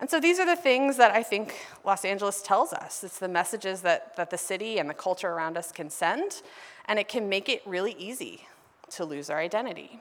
And 0.00 0.10
so 0.10 0.18
these 0.18 0.40
are 0.40 0.46
the 0.46 0.56
things 0.56 0.96
that 0.96 1.12
I 1.12 1.22
think 1.22 1.54
Los 1.84 2.04
Angeles 2.04 2.42
tells 2.42 2.72
us. 2.72 3.04
It's 3.04 3.20
the 3.20 3.28
messages 3.28 3.82
that, 3.82 4.16
that 4.16 4.30
the 4.30 4.38
city 4.38 4.80
and 4.80 4.90
the 4.90 4.94
culture 4.94 5.28
around 5.28 5.56
us 5.56 5.70
can 5.70 5.90
send, 5.90 6.42
and 6.86 6.98
it 6.98 7.06
can 7.06 7.28
make 7.28 7.48
it 7.48 7.62
really 7.64 7.92
easy 7.92 8.48
to 8.90 9.04
lose 9.04 9.30
our 9.30 9.38
identity. 9.38 10.00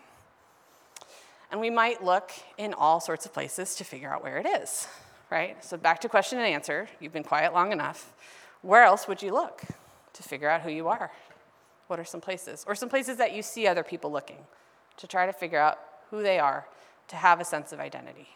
And 1.52 1.60
we 1.60 1.70
might 1.70 2.04
look 2.04 2.32
in 2.58 2.74
all 2.74 3.00
sorts 3.00 3.26
of 3.26 3.34
places 3.34 3.76
to 3.76 3.84
figure 3.84 4.14
out 4.14 4.24
where 4.24 4.38
it 4.38 4.46
is, 4.46 4.88
right? 5.32 5.64
So 5.64 5.78
back 5.78 6.00
to 6.02 6.10
question 6.10 6.38
and 6.38 6.48
answer. 6.48 6.88
You've 7.00 7.14
been 7.14 7.24
quiet 7.24 7.54
long 7.54 7.72
enough. 7.72 8.14
Where 8.62 8.84
else 8.84 9.08
would 9.08 9.22
you 9.22 9.34
look 9.34 9.64
to 10.14 10.24
figure 10.24 10.50
out 10.50 10.62
who 10.62 10.70
you 10.70 10.88
are? 10.88 11.12
What 11.88 12.00
are 12.00 12.06
some 12.06 12.22
places? 12.22 12.64
Or 12.68 12.76
some 12.76 12.90
places 12.90 13.18
that 13.18 13.34
you 13.34 13.42
see 13.42 13.66
other 13.66 13.84
people 13.84 14.12
looking 14.12 14.46
to 14.98 15.08
try 15.08 15.26
to 15.26 15.34
figure 15.34 15.60
out 15.60 15.80
who 16.12 16.22
they 16.22 16.40
are, 16.40 16.68
to 17.08 17.16
have 17.16 17.40
a 17.40 17.46
sense 17.46 17.72
of 17.72 17.80
identity 17.80 18.30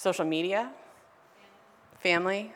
social 0.00 0.24
media, 0.24 0.70
family, 1.98 2.54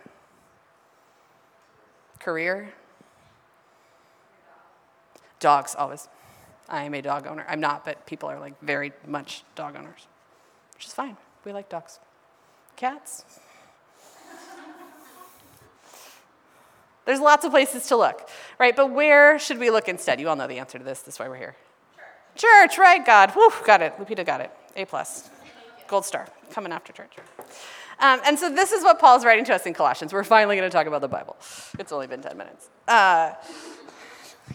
career, 2.18 2.73
dogs, 5.40 5.75
always. 5.75 6.09
I 6.68 6.85
am 6.85 6.94
a 6.94 7.02
dog 7.02 7.26
owner. 7.26 7.44
I'm 7.49 7.61
not, 7.61 7.85
but 7.85 8.06
people 8.06 8.30
are 8.30 8.40
like 8.40 8.61
very 8.61 8.92
much 9.06 9.42
dog 9.54 9.76
owners, 9.76 10.06
which 10.75 10.87
is 10.87 10.92
fine. 10.92 11.16
We 11.44 11.52
like 11.52 11.68
dogs. 11.68 12.00
Cats. 12.76 13.25
There's 17.04 17.21
lots 17.21 17.44
of 17.44 17.50
places 17.50 17.87
to 17.88 17.97
look, 17.97 18.28
right? 18.59 18.75
But 18.75 18.90
where 18.90 19.38
should 19.38 19.59
we 19.59 19.71
look 19.71 19.88
instead? 19.88 20.21
You 20.21 20.28
all 20.30 20.37
know 20.37 20.47
the 20.47 20.59
answer 20.59 20.78
to 20.78 20.85
this. 20.85 21.02
That's 21.02 21.18
why 21.18 21.28
we're 21.28 21.37
here. 21.37 21.56
Church, 22.35 22.71
church 22.71 22.78
right? 22.78 23.04
God. 23.04 23.33
Whew, 23.33 23.52
got 23.66 23.83
it. 23.83 23.97
Lupita 23.99 24.25
got 24.25 24.40
it. 24.40 24.50
A 24.76 24.87
plus. 24.87 25.28
Gold 25.87 26.06
star. 26.06 26.26
Coming 26.50 26.73
after 26.73 26.92
church. 26.94 27.12
Um, 27.99 28.21
and 28.25 28.38
so 28.38 28.50
this 28.50 28.73
is 28.73 28.83
what 28.83 28.99
Paul's 28.99 29.25
writing 29.25 29.44
to 29.44 29.54
us 29.54 29.66
in 29.66 29.75
Colossians. 29.75 30.12
We're 30.12 30.25
finally 30.25 30.56
going 30.56 30.68
to 30.68 30.75
talk 30.75 30.87
about 30.87 31.00
the 31.00 31.09
Bible. 31.09 31.37
It's 31.78 31.92
only 31.92 32.06
been 32.06 32.23
10 32.23 32.37
minutes. 32.37 32.68
Uh, 32.88 33.33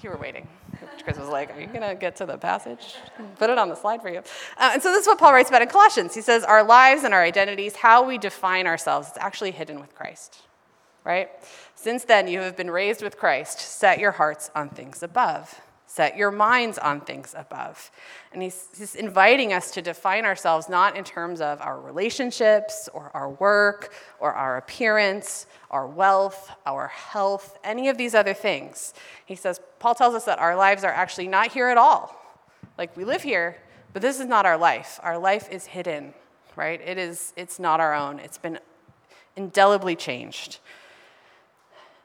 you 0.04 0.10
were 0.10 0.18
waiting. 0.18 0.48
Chris 1.04 1.18
was 1.18 1.30
like, 1.30 1.56
Are 1.56 1.60
you 1.60 1.68
going 1.68 1.88
to 1.88 1.96
get 1.96 2.16
to 2.18 2.26
the 2.26 2.38
passage? 2.38 2.96
Put 3.38 3.50
it 3.50 3.58
on 3.58 3.70
the 3.70 3.76
slide 3.76 4.02
for 4.02 4.10
you. 4.10 4.20
Uh, 4.58 4.72
and 4.74 4.82
so 4.82 4.92
this 4.92 5.02
is 5.02 5.08
what 5.08 5.20
Paul 5.20 5.34
writes 5.34 5.50
about 5.50 5.62
in 5.62 5.70
Colossians. 5.70 6.16
He 6.16 6.22
says, 6.22 6.44
Our 6.44 6.64
lives 6.64 7.04
and 7.04 7.14
our 7.14 7.24
identities, 7.24 7.76
how 7.76 8.06
we 8.06 8.18
define 8.18 8.68
ourselves, 8.68 9.10
it's 9.10 9.18
actually 9.18 9.52
hidden 9.52 9.80
with 9.80 9.96
Christ, 9.96 10.42
right? 11.04 11.30
Since 11.76 12.06
then, 12.06 12.28
you 12.28 12.40
have 12.40 12.58
been 12.58 12.72
raised 12.72 13.02
with 13.02 13.18
Christ. 13.18 13.60
Set 13.60 14.00
your 14.00 14.12
hearts 14.12 14.52
on 14.56 14.70
things 14.70 15.02
above 15.02 15.62
Set 15.92 16.16
your 16.16 16.30
minds 16.30 16.78
on 16.78 17.02
things 17.02 17.34
above. 17.36 17.90
And 18.32 18.44
he's, 18.44 18.68
he's, 18.78 18.94
inviting 18.94 19.54
us 19.54 19.72
to 19.72 19.82
define 19.82 20.24
ourselves 20.24 20.70
not 20.70 20.96
in 20.96 21.04
terms 21.04 21.42
of 21.42 21.60
our 21.62 21.82
relationships 21.82 22.88
or 22.94 23.10
our 23.16 23.32
work 23.32 23.92
or 24.20 24.32
our 24.32 24.58
appearance, 24.58 25.48
our 25.72 25.88
wealth, 25.88 26.52
our 26.68 26.90
health, 26.90 27.58
any 27.64 27.90
of 27.90 27.98
these 27.98 28.14
other 28.14 28.36
things. 28.36 28.94
He 29.26 29.34
says, 29.34 29.60
Paul 29.80 29.96
tells 29.96 30.14
us 30.14 30.26
that 30.26 30.38
our 30.38 30.56
lives 30.56 30.84
are 30.84 30.94
actually 30.94 31.28
not 31.28 31.54
here 31.54 31.70
at 31.70 31.78
all. 31.80 32.16
Like 32.78 32.96
we 32.96 33.04
live 33.04 33.24
here, 33.24 33.58
but 33.92 34.04
this 34.04 34.20
is 34.20 34.28
not 34.28 34.46
our 34.46 34.60
life. 34.60 35.00
Our 35.02 35.18
life 35.18 35.50
is 35.52 35.66
hidden, 35.66 36.14
right? 36.56 36.80
It 36.80 37.00
is, 37.00 37.34
it's 37.36 37.58
not 37.58 37.80
our 37.80 37.96
own. 37.96 38.20
It's 38.20 38.38
been 38.38 38.60
indelibly 39.36 39.96
changed. 39.96 40.60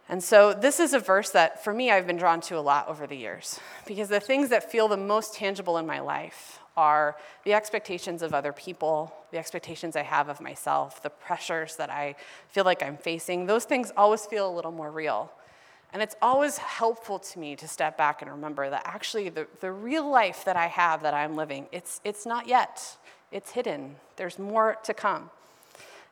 And 0.09 0.23
so, 0.23 0.53
this 0.53 0.81
is 0.81 0.93
a 0.93 0.99
verse 0.99 1.31
that 1.31 1.65
for 1.65 1.73
me 1.73 1.91
I've 1.91 2.07
been 2.07 2.19
drawn 2.19 2.41
to 2.43 2.59
a 2.59 2.61
lot 2.61 2.89
over 2.89 3.07
the 3.07 3.17
years 3.17 3.59
because 3.87 4.09
the 4.09 4.21
things 4.21 4.51
that 4.51 4.71
feel 4.71 4.87
the 4.87 4.99
most 4.99 5.35
tangible 5.35 5.79
in 5.79 5.87
my 5.87 6.01
life 6.01 6.61
are 6.77 7.17
the 7.45 7.55
expectations 7.55 8.21
of 8.21 8.35
other 8.35 8.53
people, 8.53 9.15
the 9.31 9.39
expectations 9.39 9.97
I 9.97 10.03
have 10.03 10.29
of 10.29 10.41
myself, 10.41 11.03
the 11.03 11.11
pressures 11.11 11.77
that 11.77 11.91
I 11.91 12.17
feel 12.49 12.65
like 12.65 12.83
I'm 12.83 12.97
facing. 12.97 13.47
Those 13.47 13.65
things 13.65 13.93
always 13.97 14.27
feel 14.27 14.51
a 14.51 14.55
little 14.55 14.73
more 14.73 14.91
real. 14.91 15.33
And 15.93 16.03
it's 16.03 16.17
always 16.21 16.59
helpful 16.59 17.21
to 17.21 17.39
me 17.39 17.55
to 17.57 17.69
step 17.69 17.97
back 17.97 18.21
and 18.21 18.31
remember 18.31 18.69
that 18.69 18.83
actually 18.85 19.29
the, 19.29 19.47
the 19.61 19.71
real 19.71 20.11
life 20.11 20.45
that 20.45 20.57
I 20.57 20.67
have 20.67 21.03
that 21.03 21.15
I'm 21.15 21.37
living, 21.37 21.69
it's, 21.71 22.01
it's 22.05 22.27
not 22.27 22.49
yet. 22.49 22.97
It's 23.31 23.53
hidden. 23.53 23.97
There's 24.17 24.39
more 24.39 24.77
to 24.83 24.93
come. 24.93 25.31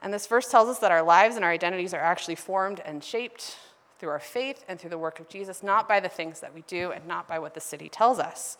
And 0.01 0.15
this 0.15 0.27
verse 0.29 0.49
tells 0.49 0.69
us 0.69 0.79
that 0.79 0.93
our 0.93 1.03
lives 1.03 1.35
and 1.35 1.45
our 1.45 1.51
identities 1.51 1.93
are 1.93 2.01
actually 2.01 2.37
formed 2.37 2.81
and 2.81 3.03
shaped 3.03 3.57
through 4.03 4.11
our 4.11 4.19
faith 4.19 4.65
and 4.67 4.81
through 4.81 4.91
the 4.91 4.99
work 4.99 5.21
of 5.21 5.29
Jesus, 5.29 5.63
not 5.63 5.89
by 5.89 6.01
the 6.01 6.09
things 6.09 6.41
that 6.41 6.53
we 6.53 6.63
do 6.63 6.91
and 6.91 7.07
not 7.07 7.29
by 7.29 7.39
what 7.39 7.55
the 7.55 7.61
city 7.61 7.89
tells 7.89 8.19
us. 8.19 8.59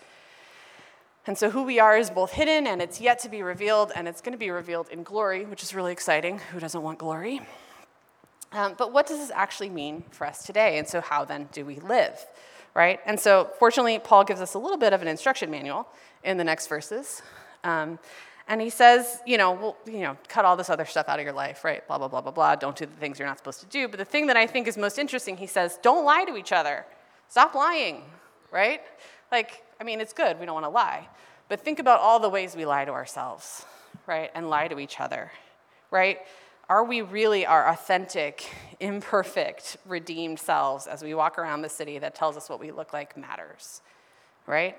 And 1.27 1.37
so, 1.37 1.51
who 1.51 1.65
we 1.65 1.81
are 1.81 1.99
is 1.99 2.11
both 2.11 2.31
hidden 2.31 2.65
and 2.69 2.81
it's 2.81 3.01
yet 3.01 3.19
to 3.21 3.29
be 3.29 3.43
revealed, 3.43 3.91
and 3.97 4.07
it's 4.07 4.21
going 4.21 4.35
to 4.35 4.39
be 4.39 4.51
revealed 4.51 4.89
in 4.91 5.03
glory, 5.03 5.45
which 5.45 5.65
is 5.65 5.75
really 5.75 5.91
exciting. 5.91 6.39
Who 6.53 6.61
doesn't 6.61 6.81
want 6.81 7.01
glory? 7.01 7.41
Um, 8.53 8.77
but 8.79 8.93
what 8.93 9.09
does 9.09 9.19
this 9.19 9.33
actually 9.35 9.71
mean 9.71 10.05
for 10.13 10.29
us 10.29 10.47
today? 10.47 10.79
And 10.79 10.87
so, 10.87 11.01
how 11.01 11.25
then 11.25 11.49
do 11.51 11.65
we 11.65 11.81
live? 11.81 12.25
Right? 12.73 13.01
And 13.05 13.19
so, 13.19 13.51
fortunately, 13.59 13.99
Paul 13.99 14.23
gives 14.23 14.41
us 14.41 14.55
a 14.55 14.61
little 14.61 14.79
bit 14.79 14.93
of 14.93 15.03
an 15.03 15.09
instruction 15.09 15.51
manual 15.51 15.89
in 16.23 16.37
the 16.37 16.45
next 16.45 16.69
verses. 16.69 17.21
Um, 17.65 17.99
and 18.49 18.61
he 18.61 18.71
says, 18.71 19.21
you 19.27 19.39
know, 19.39 19.53
well, 19.53 19.77
you 19.87 20.01
know, 20.01 20.17
cut 20.29 20.45
all 20.45 20.57
this 20.57 20.69
other 20.69 20.85
stuff 20.85 21.09
out 21.09 21.19
of 21.19 21.25
your 21.25 21.33
life, 21.33 21.65
right? 21.65 21.87
Blah, 21.87 21.99
blah, 21.99 22.09
blah, 22.09 22.21
blah, 22.21 22.33
blah. 22.33 22.55
Don't 22.57 22.77
do 22.77 22.87
the 22.87 22.93
things 22.93 23.19
you're 23.19 23.29
not 23.29 23.39
supposed 23.39 23.61
to 23.61 23.67
do. 23.67 23.89
But 23.89 23.99
the 23.99 24.05
thing 24.05 24.27
that 24.27 24.37
I 24.37 24.47
think 24.47 24.67
is 24.67 24.77
most 24.77 24.99
interesting, 24.99 25.37
he 25.37 25.47
says, 25.47 25.79
don't 25.83 26.05
lie 26.05 26.25
to 26.25 26.37
each 26.37 26.53
other. 26.53 26.85
Stop 27.29 27.55
lying, 27.55 28.03
right? 28.51 28.81
Like, 29.31 29.63
I 29.81 29.85
mean, 29.85 30.01
it's 30.01 30.13
good. 30.13 30.39
We 30.41 30.47
don't 30.47 30.55
want 30.55 30.67
to 30.67 30.71
lie. 30.71 31.09
But 31.49 31.61
think 31.61 31.79
about 31.79 32.01
all 32.01 32.19
the 32.19 32.29
ways 32.29 32.57
we 32.57 32.67
lie 32.67 32.85
to 32.85 32.93
ourselves, 32.93 33.65
right? 34.07 34.31
And 34.35 34.51
lie 34.51 34.69
to 34.69 34.79
each 34.79 35.01
other, 35.01 35.31
right? 35.91 36.19
Are 36.69 36.85
we 36.85 37.03
really 37.03 37.47
our 37.47 37.69
authentic, 37.69 38.49
imperfect, 38.81 39.77
redeemed 39.87 40.39
selves 40.39 40.87
as 40.87 41.03
we 41.03 41.15
walk 41.15 41.39
around 41.39 41.63
the 41.63 41.69
city 41.69 41.99
that 41.99 42.15
tells 42.15 42.37
us 42.37 42.49
what 42.49 42.61
we 42.61 42.71
look 42.73 42.93
like 42.93 43.17
matters, 43.17 43.83
right? 44.47 44.77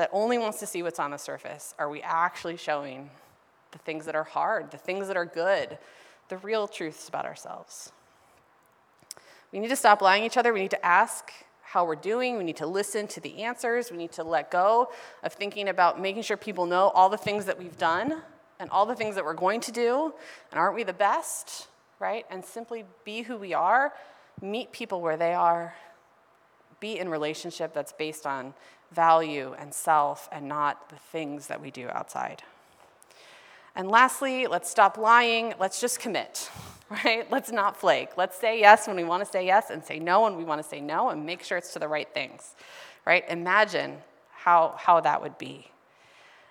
That 0.00 0.08
only 0.14 0.38
wants 0.38 0.58
to 0.58 0.66
see 0.66 0.82
what's 0.82 0.98
on 0.98 1.10
the 1.10 1.18
surface? 1.18 1.74
Are 1.78 1.90
we 1.90 2.00
actually 2.00 2.56
showing 2.56 3.10
the 3.70 3.78
things 3.80 4.06
that 4.06 4.16
are 4.16 4.24
hard, 4.24 4.70
the 4.70 4.78
things 4.78 5.08
that 5.08 5.16
are 5.18 5.26
good, 5.26 5.76
the 6.30 6.38
real 6.38 6.66
truths 6.66 7.06
about 7.06 7.26
ourselves? 7.26 7.92
We 9.52 9.58
need 9.58 9.68
to 9.68 9.76
stop 9.76 10.00
lying 10.00 10.22
to 10.22 10.26
each 10.26 10.38
other. 10.38 10.54
We 10.54 10.60
need 10.60 10.70
to 10.70 10.82
ask 10.82 11.30
how 11.60 11.84
we're 11.84 11.96
doing. 11.96 12.38
We 12.38 12.44
need 12.44 12.56
to 12.56 12.66
listen 12.66 13.08
to 13.08 13.20
the 13.20 13.42
answers. 13.42 13.90
We 13.90 13.98
need 13.98 14.12
to 14.12 14.24
let 14.24 14.50
go 14.50 14.88
of 15.22 15.34
thinking 15.34 15.68
about 15.68 16.00
making 16.00 16.22
sure 16.22 16.38
people 16.38 16.64
know 16.64 16.88
all 16.94 17.10
the 17.10 17.18
things 17.18 17.44
that 17.44 17.58
we've 17.58 17.76
done 17.76 18.22
and 18.58 18.70
all 18.70 18.86
the 18.86 18.94
things 18.94 19.16
that 19.16 19.24
we're 19.26 19.34
going 19.34 19.60
to 19.60 19.70
do. 19.70 20.14
And 20.50 20.58
aren't 20.58 20.76
we 20.76 20.82
the 20.82 20.94
best? 20.94 21.68
Right? 21.98 22.24
And 22.30 22.42
simply 22.42 22.84
be 23.04 23.20
who 23.20 23.36
we 23.36 23.52
are, 23.52 23.92
meet 24.40 24.72
people 24.72 25.02
where 25.02 25.18
they 25.18 25.34
are, 25.34 25.74
be 26.80 26.98
in 26.98 27.10
relationship 27.10 27.74
that's 27.74 27.92
based 27.92 28.26
on 28.26 28.54
value 28.92 29.54
and 29.58 29.72
self 29.72 30.28
and 30.32 30.48
not 30.48 30.88
the 30.88 30.96
things 30.96 31.46
that 31.46 31.60
we 31.60 31.70
do 31.70 31.88
outside. 31.88 32.42
And 33.76 33.88
lastly, 33.88 34.46
let's 34.46 34.68
stop 34.68 34.98
lying. 34.98 35.54
Let's 35.60 35.80
just 35.80 36.00
commit, 36.00 36.50
right? 36.90 37.30
Let's 37.30 37.52
not 37.52 37.76
flake. 37.76 38.10
Let's 38.16 38.38
say 38.38 38.58
yes 38.58 38.86
when 38.86 38.96
we 38.96 39.04
want 39.04 39.24
to 39.24 39.30
say 39.30 39.46
yes 39.46 39.70
and 39.70 39.84
say 39.84 39.98
no 39.98 40.22
when 40.22 40.36
we 40.36 40.44
want 40.44 40.62
to 40.62 40.68
say 40.68 40.80
no 40.80 41.10
and 41.10 41.24
make 41.24 41.42
sure 41.42 41.56
it's 41.56 41.72
to 41.74 41.78
the 41.78 41.88
right 41.88 42.12
things, 42.12 42.54
right? 43.06 43.24
Imagine 43.28 43.98
how, 44.32 44.74
how 44.78 45.00
that 45.00 45.22
would 45.22 45.38
be. 45.38 45.66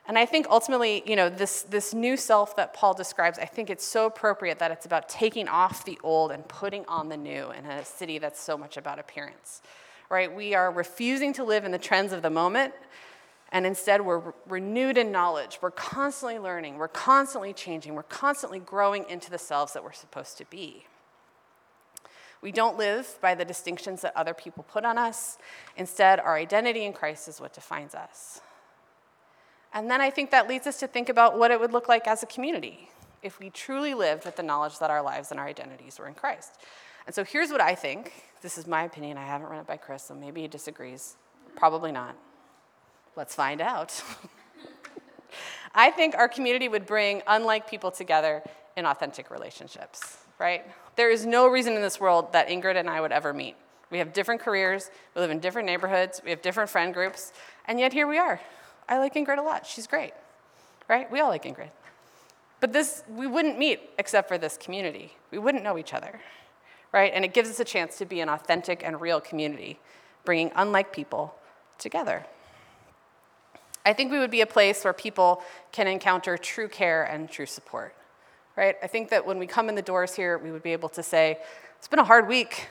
And 0.08 0.17
I 0.17 0.25
think 0.25 0.47
ultimately, 0.49 1.04
you 1.06 1.15
know, 1.15 1.30
this, 1.30 1.62
this 1.63 1.93
new 1.93 2.17
self 2.17 2.56
that 2.56 2.73
Paul 2.73 2.95
describes, 2.95 3.38
I 3.38 3.45
think 3.45 3.69
it's 3.69 3.86
so 3.86 4.08
appropriate 4.08 4.58
that 4.58 4.71
it's 4.71 4.88
about 4.88 5.08
taking 5.08 5.47
off 5.47 5.86
the 5.86 5.99
old 6.02 6.32
and 6.32 6.47
putting 6.47 6.84
on 6.88 7.10
the 7.10 7.17
new 7.17 7.52
in 7.52 7.65
a 7.65 7.86
city 7.86 8.17
that's 8.17 8.39
so 8.39 8.58
much 8.58 8.75
about 8.75 8.97
appearance 8.97 9.62
right? 10.10 10.34
We 10.34 10.56
are 10.56 10.72
refusing 10.72 11.34
to 11.34 11.43
live 11.43 11.65
in 11.65 11.72
the 11.72 11.78
trends 11.78 12.12
of 12.12 12.22
the 12.22 12.30
moment, 12.30 12.74
and 13.52 13.65
instead 13.65 14.02
we're 14.02 14.19
re- 14.19 14.34
renewed 14.48 14.98
in 14.98 15.12
knowledge. 15.12 15.60
We're 15.62 15.72
constantly 15.72 16.39
learning, 16.39 16.78
we're 16.78 16.88
constantly 16.88 17.54
changing, 17.54 17.95
we're 17.95 18.04
constantly 18.04 18.60
growing 18.60 19.06
into 19.10 19.30
the 19.30 19.38
selves 19.38 19.74
that 19.74 19.84
we're 19.84 19.93
supposed 19.93 20.38
to 20.39 20.45
be. 20.45 20.86
We 22.41 22.52
don't 22.52 22.78
live 22.78 23.17
by 23.22 23.36
the 23.36 23.43
distinctions 23.43 24.02
that 24.02 24.15
other 24.15 24.34
people 24.34 24.63
put 24.63 24.86
on 24.86 24.98
us. 24.98 25.38
Instead, 25.76 26.19
our 26.19 26.38
identity 26.38 26.86
in 26.86 26.93
Christ 26.93 27.28
is 27.28 27.41
what 27.41 27.54
defines 27.54 27.93
us. 27.93 28.39
And 29.74 29.91
then 29.91 30.02
I 30.02 30.10
think 30.10 30.32
that 30.32 30.48
leads 30.48 30.65
us 30.65 30.80
to 30.80 30.88
think 30.88 31.10
about 31.10 31.38
what 31.38 31.52
it 31.52 31.60
would 31.60 31.74
look 31.74 31.89
like 31.89 32.08
as 32.08 32.24
a 32.24 32.26
community 32.26 32.89
if 33.22 33.39
we 33.39 33.50
truly 33.50 33.93
lived 33.93 34.26
with 34.26 34.38
the 34.38 34.43
knowledge 34.43 34.80
that 34.80 34.89
our 34.89 35.02
lives 35.02 35.32
and 35.32 35.39
our 35.39 35.45
identities 35.45 36.00
were 36.00 36.08
in 36.08 36.13
Christ. 36.13 36.54
And 37.06 37.13
so 37.13 37.24
here's 37.24 37.52
what 37.52 37.62
I 37.62 37.76
think. 37.76 38.13
This 38.41 38.58
is 38.58 38.67
my 38.67 38.84
opinion. 38.84 39.17
I 39.17 39.25
haven't 39.25 39.47
run 39.47 39.60
it 39.60 39.67
by 39.67 39.78
Chris, 39.78 40.04
so 40.04 40.15
maybe 40.15 40.41
he 40.41 40.47
disagrees. 40.47 41.15
Probably 41.56 41.91
not. 41.91 42.15
Let's 43.15 43.36
find 43.36 43.60
out. 43.60 44.02
I 45.75 45.91
think 45.91 46.15
our 46.15 46.30
community 46.30 46.67
would 46.67 46.86
bring 46.86 47.21
unlike 47.28 47.69
people 47.69 47.91
together 47.91 48.41
in 48.78 48.86
authentic 48.86 49.30
relationships, 49.30 50.17
right? 50.39 50.65
There 50.95 51.12
is 51.12 51.25
no 51.25 51.47
reason 51.47 51.73
in 51.73 51.82
this 51.82 51.99
world 51.99 52.34
that 52.34 52.47
Ingrid 52.47 52.75
and 52.75 52.89
I 52.89 53.02
would 53.02 53.12
ever 53.12 53.34
meet. 53.34 53.56
We 53.91 53.97
have 53.97 54.13
different 54.13 54.41
careers, 54.41 54.89
we 55.15 55.21
live 55.21 55.32
in 55.32 55.39
different 55.39 55.65
neighborhoods, 55.65 56.21
we 56.23 56.30
have 56.30 56.41
different 56.41 56.69
friend 56.69 56.93
groups, 56.93 57.34
and 57.65 57.80
yet 57.80 57.91
here 57.91 58.08
we 58.08 58.17
are. 58.17 58.39
I 58.88 58.99
like 58.99 59.15
Ingrid 59.15 59.38
a 59.38 59.41
lot. 59.41 59.65
She's 59.65 59.88
great, 59.88 60.13
right? 60.88 61.12
We 61.12 61.19
all 61.19 61.30
like 61.30 61.43
Ingrid. 61.43 61.71
But 62.60 62.73
this, 62.73 63.04
we 63.10 63.28
wouldn't 63.28 63.58
meet 63.58 63.82
except 63.97 64.28
for 64.28 64.38
this 64.38 64.58
community. 64.58 65.13
We 65.32 65.39
wouldn't 65.39 65.63
know 65.63 65.78
each 65.78 65.93
other, 65.93 66.19
right? 66.91 67.12
And 67.13 67.23
it 67.23 67.34
gives 67.34 67.49
us 67.49 67.60
a 67.60 67.65
chance 67.65 67.97
to 67.97 68.06
be 68.06 68.19
an 68.21 68.30
authentic 68.30 68.82
and 68.84 68.99
real 68.99 69.21
community, 69.21 69.80
bringing 70.25 70.52
unlike 70.56 70.93
people 70.93 71.36
together. 71.78 72.25
I 73.86 73.93
think 73.93 74.12
we 74.12 74.19
would 74.19 74.32
be 74.32 74.41
a 74.41 74.47
place 74.47 74.84
where 74.84 74.93
people 74.93 75.41
can 75.71 75.88
encounter 75.88 76.38
true 76.38 76.67
care 76.67 77.04
and 77.04 77.30
true 77.30 77.45
support, 77.45 77.95
right? 78.56 78.75
I 78.84 78.88
think 78.88 79.10
that 79.10 79.25
when 79.25 79.39
we 79.39 79.47
come 79.47 79.69
in 79.69 79.75
the 79.75 79.82
doors 79.82 80.15
here, 80.15 80.38
we 80.38 80.52
would 80.52 80.63
be 80.63 80.73
able 80.73 80.89
to 80.89 81.02
say, 81.02 81.39
it's 81.78 81.88
been 81.88 81.99
a 81.99 82.04
hard 82.04 82.28
week. 82.28 82.67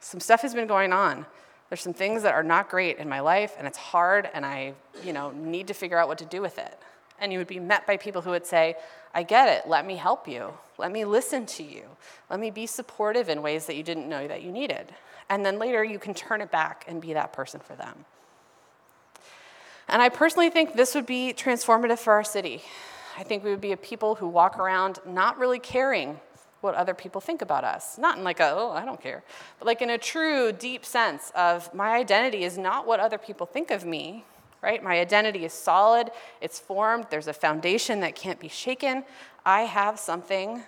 Some 0.00 0.20
stuff 0.20 0.42
has 0.42 0.54
been 0.54 0.66
going 0.66 0.92
on. 0.92 1.26
There's 1.70 1.80
some 1.80 1.94
things 1.94 2.22
that 2.24 2.34
are 2.34 2.42
not 2.42 2.68
great 2.68 2.98
in 2.98 3.08
my 3.08 3.20
life, 3.20 3.54
and 3.56 3.66
it's 3.66 3.78
hard, 3.78 4.28
and 4.34 4.44
I, 4.44 4.74
you 5.04 5.12
know, 5.12 5.30
need 5.30 5.68
to 5.68 5.74
figure 5.74 5.96
out 5.96 6.08
what 6.08 6.18
to 6.18 6.24
do 6.24 6.42
with 6.42 6.58
it. 6.58 6.78
And 7.20 7.32
you 7.32 7.38
would 7.38 7.46
be 7.46 7.60
met 7.60 7.86
by 7.86 7.96
people 7.96 8.22
who 8.22 8.30
would 8.30 8.46
say, 8.46 8.76
I 9.14 9.22
get 9.22 9.48
it. 9.48 9.68
Let 9.68 9.86
me 9.86 9.96
help 9.96 10.26
you. 10.26 10.54
Let 10.78 10.90
me 10.90 11.04
listen 11.04 11.46
to 11.46 11.62
you. 11.62 11.82
Let 12.30 12.40
me 12.40 12.50
be 12.50 12.66
supportive 12.66 13.28
in 13.28 13.42
ways 13.42 13.66
that 13.66 13.76
you 13.76 13.82
didn't 13.82 14.08
know 14.08 14.26
that 14.26 14.42
you 14.42 14.50
needed. 14.50 14.94
And 15.28 15.44
then 15.44 15.58
later 15.58 15.84
you 15.84 15.98
can 15.98 16.14
turn 16.14 16.40
it 16.40 16.50
back 16.50 16.84
and 16.88 17.00
be 17.00 17.12
that 17.12 17.32
person 17.32 17.60
for 17.60 17.74
them. 17.74 18.04
And 19.88 20.00
I 20.00 20.08
personally 20.08 20.50
think 20.50 20.74
this 20.74 20.94
would 20.94 21.06
be 21.06 21.34
transformative 21.36 21.98
for 21.98 22.12
our 22.12 22.24
city. 22.24 22.62
I 23.18 23.24
think 23.24 23.44
we 23.44 23.50
would 23.50 23.60
be 23.60 23.72
a 23.72 23.76
people 23.76 24.14
who 24.14 24.28
walk 24.28 24.58
around 24.58 25.00
not 25.04 25.36
really 25.38 25.58
caring 25.58 26.20
what 26.60 26.74
other 26.74 26.94
people 26.94 27.20
think 27.20 27.42
about 27.42 27.64
us. 27.64 27.98
Not 27.98 28.18
in 28.18 28.24
like 28.24 28.38
a, 28.38 28.52
oh, 28.54 28.70
I 28.70 28.84
don't 28.84 29.00
care, 29.00 29.24
but 29.58 29.66
like 29.66 29.82
in 29.82 29.90
a 29.90 29.98
true, 29.98 30.52
deep 30.52 30.84
sense 30.84 31.32
of 31.34 31.72
my 31.74 31.96
identity 31.96 32.44
is 32.44 32.56
not 32.56 32.86
what 32.86 33.00
other 33.00 33.18
people 33.18 33.46
think 33.46 33.70
of 33.70 33.84
me, 33.84 34.24
right? 34.62 34.82
My 34.82 35.00
identity 35.00 35.44
is 35.44 35.52
solid, 35.52 36.10
it's 36.40 36.58
formed, 36.58 37.06
there's 37.10 37.28
a 37.28 37.32
foundation 37.32 38.00
that 38.00 38.14
can't 38.14 38.38
be 38.38 38.48
shaken. 38.48 39.04
I 39.44 39.62
have 39.62 39.98
something 39.98 40.62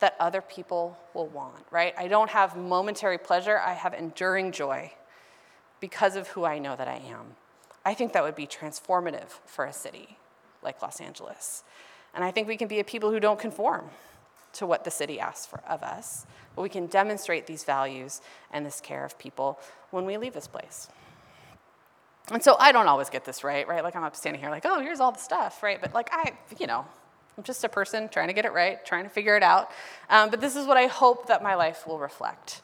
that 0.00 0.16
other 0.18 0.40
people 0.40 0.98
will 1.12 1.28
want, 1.28 1.64
right? 1.70 1.94
I 1.96 2.08
don't 2.08 2.30
have 2.30 2.56
momentary 2.56 3.18
pleasure, 3.18 3.58
I 3.58 3.74
have 3.74 3.94
enduring 3.94 4.52
joy 4.52 4.92
because 5.80 6.16
of 6.16 6.28
who 6.28 6.44
I 6.44 6.58
know 6.58 6.76
that 6.76 6.88
I 6.88 6.96
am. 6.96 7.36
I 7.84 7.94
think 7.94 8.12
that 8.14 8.22
would 8.22 8.34
be 8.34 8.46
transformative 8.46 9.28
for 9.44 9.66
a 9.66 9.72
city 9.72 10.16
like 10.62 10.80
Los 10.80 11.00
Angeles. 11.00 11.62
And 12.14 12.24
I 12.24 12.30
think 12.30 12.48
we 12.48 12.56
can 12.56 12.68
be 12.68 12.80
a 12.80 12.84
people 12.84 13.10
who 13.10 13.20
don't 13.20 13.38
conform 13.38 13.90
to 14.54 14.66
what 14.66 14.84
the 14.84 14.90
city 14.90 15.20
asks 15.20 15.46
for, 15.46 15.60
of 15.68 15.82
us, 15.82 16.26
but 16.54 16.62
we 16.62 16.68
can 16.68 16.86
demonstrate 16.86 17.46
these 17.46 17.64
values 17.64 18.22
and 18.52 18.64
this 18.64 18.80
care 18.80 19.04
of 19.04 19.18
people 19.18 19.58
when 19.90 20.06
we 20.06 20.16
leave 20.16 20.32
this 20.32 20.46
place. 20.46 20.88
And 22.30 22.42
so 22.42 22.56
I 22.58 22.72
don't 22.72 22.88
always 22.88 23.10
get 23.10 23.24
this 23.24 23.44
right, 23.44 23.68
right? 23.68 23.84
Like 23.84 23.94
I'm 23.96 24.04
up 24.04 24.16
standing 24.16 24.40
here 24.40 24.50
like, 24.50 24.64
oh, 24.64 24.80
here's 24.80 25.00
all 25.00 25.12
the 25.12 25.18
stuff, 25.18 25.62
right? 25.62 25.80
But 25.80 25.92
like 25.92 26.08
I, 26.12 26.32
you 26.58 26.66
know, 26.66 26.86
I'm 27.36 27.44
just 27.44 27.64
a 27.64 27.68
person 27.68 28.08
trying 28.08 28.28
to 28.28 28.32
get 28.32 28.44
it 28.44 28.52
right, 28.52 28.84
trying 28.84 29.04
to 29.04 29.10
figure 29.10 29.36
it 29.36 29.42
out. 29.42 29.70
Um, 30.08 30.30
but 30.30 30.40
this 30.40 30.56
is 30.56 30.66
what 30.66 30.76
I 30.76 30.86
hope 30.86 31.26
that 31.26 31.42
my 31.42 31.54
life 31.54 31.86
will 31.86 31.98
reflect. 31.98 32.62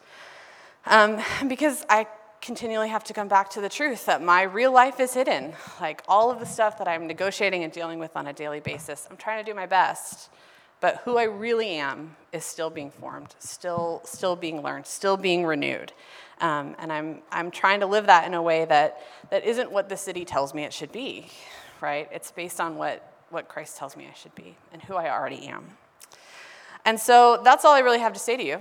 Um, 0.86 1.20
because 1.48 1.84
I 1.88 2.06
continually 2.40 2.88
have 2.88 3.04
to 3.04 3.12
come 3.12 3.28
back 3.28 3.50
to 3.50 3.60
the 3.60 3.68
truth 3.68 4.06
that 4.06 4.22
my 4.22 4.42
real 4.42 4.72
life 4.72 4.98
is 4.98 5.12
hidden. 5.12 5.52
Like 5.80 6.02
all 6.08 6.30
of 6.30 6.40
the 6.40 6.46
stuff 6.46 6.78
that 6.78 6.88
I'm 6.88 7.06
negotiating 7.06 7.64
and 7.64 7.72
dealing 7.72 7.98
with 7.98 8.16
on 8.16 8.26
a 8.28 8.32
daily 8.32 8.60
basis, 8.60 9.06
I'm 9.10 9.16
trying 9.16 9.44
to 9.44 9.50
do 9.50 9.54
my 9.54 9.66
best. 9.66 10.30
But 10.80 11.02
who 11.04 11.18
I 11.18 11.24
really 11.24 11.68
am 11.72 12.16
is 12.32 12.44
still 12.44 12.70
being 12.70 12.90
formed, 12.90 13.34
still, 13.38 14.00
still 14.04 14.34
being 14.34 14.62
learned, 14.62 14.86
still 14.86 15.18
being 15.18 15.44
renewed. 15.44 15.92
Um, 16.40 16.74
and 16.78 16.92
I'm, 16.92 17.18
I'm 17.30 17.50
trying 17.50 17.80
to 17.80 17.86
live 17.86 18.06
that 18.06 18.26
in 18.26 18.34
a 18.34 18.42
way 18.42 18.64
that, 18.64 19.00
that 19.30 19.44
isn't 19.44 19.70
what 19.70 19.88
the 19.88 19.96
city 19.96 20.24
tells 20.24 20.54
me 20.54 20.64
it 20.64 20.72
should 20.72 20.90
be, 20.90 21.28
right? 21.80 22.08
It's 22.10 22.30
based 22.30 22.60
on 22.60 22.76
what, 22.76 23.12
what 23.28 23.46
Christ 23.48 23.76
tells 23.76 23.96
me 23.96 24.08
I 24.10 24.14
should 24.14 24.34
be 24.34 24.56
and 24.72 24.82
who 24.82 24.94
I 24.94 25.10
already 25.10 25.46
am. 25.46 25.66
And 26.84 26.98
so 26.98 27.40
that's 27.44 27.64
all 27.64 27.74
I 27.74 27.80
really 27.80 27.98
have 27.98 28.14
to 28.14 28.18
say 28.18 28.36
to 28.36 28.42
you. 28.42 28.58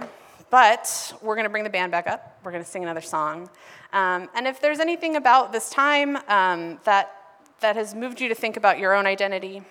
But 0.49 1.13
we're 1.21 1.35
going 1.35 1.45
to 1.45 1.49
bring 1.49 1.63
the 1.63 1.69
band 1.69 1.91
back 1.91 2.07
up. 2.07 2.39
We're 2.43 2.51
going 2.51 2.63
to 2.63 2.69
sing 2.69 2.83
another 2.83 3.01
song. 3.01 3.49
Um, 3.93 4.29
and 4.33 4.47
if 4.47 4.59
there's 4.59 4.79
anything 4.79 5.15
about 5.15 5.51
this 5.51 5.69
time 5.69 6.17
um, 6.27 6.79
that, 6.85 7.39
that 7.59 7.75
has 7.75 7.93
moved 7.93 8.19
you 8.19 8.29
to 8.29 8.35
think 8.35 8.57
about 8.57 8.79
your 8.79 8.95
own 8.95 9.05
identity, 9.05 9.61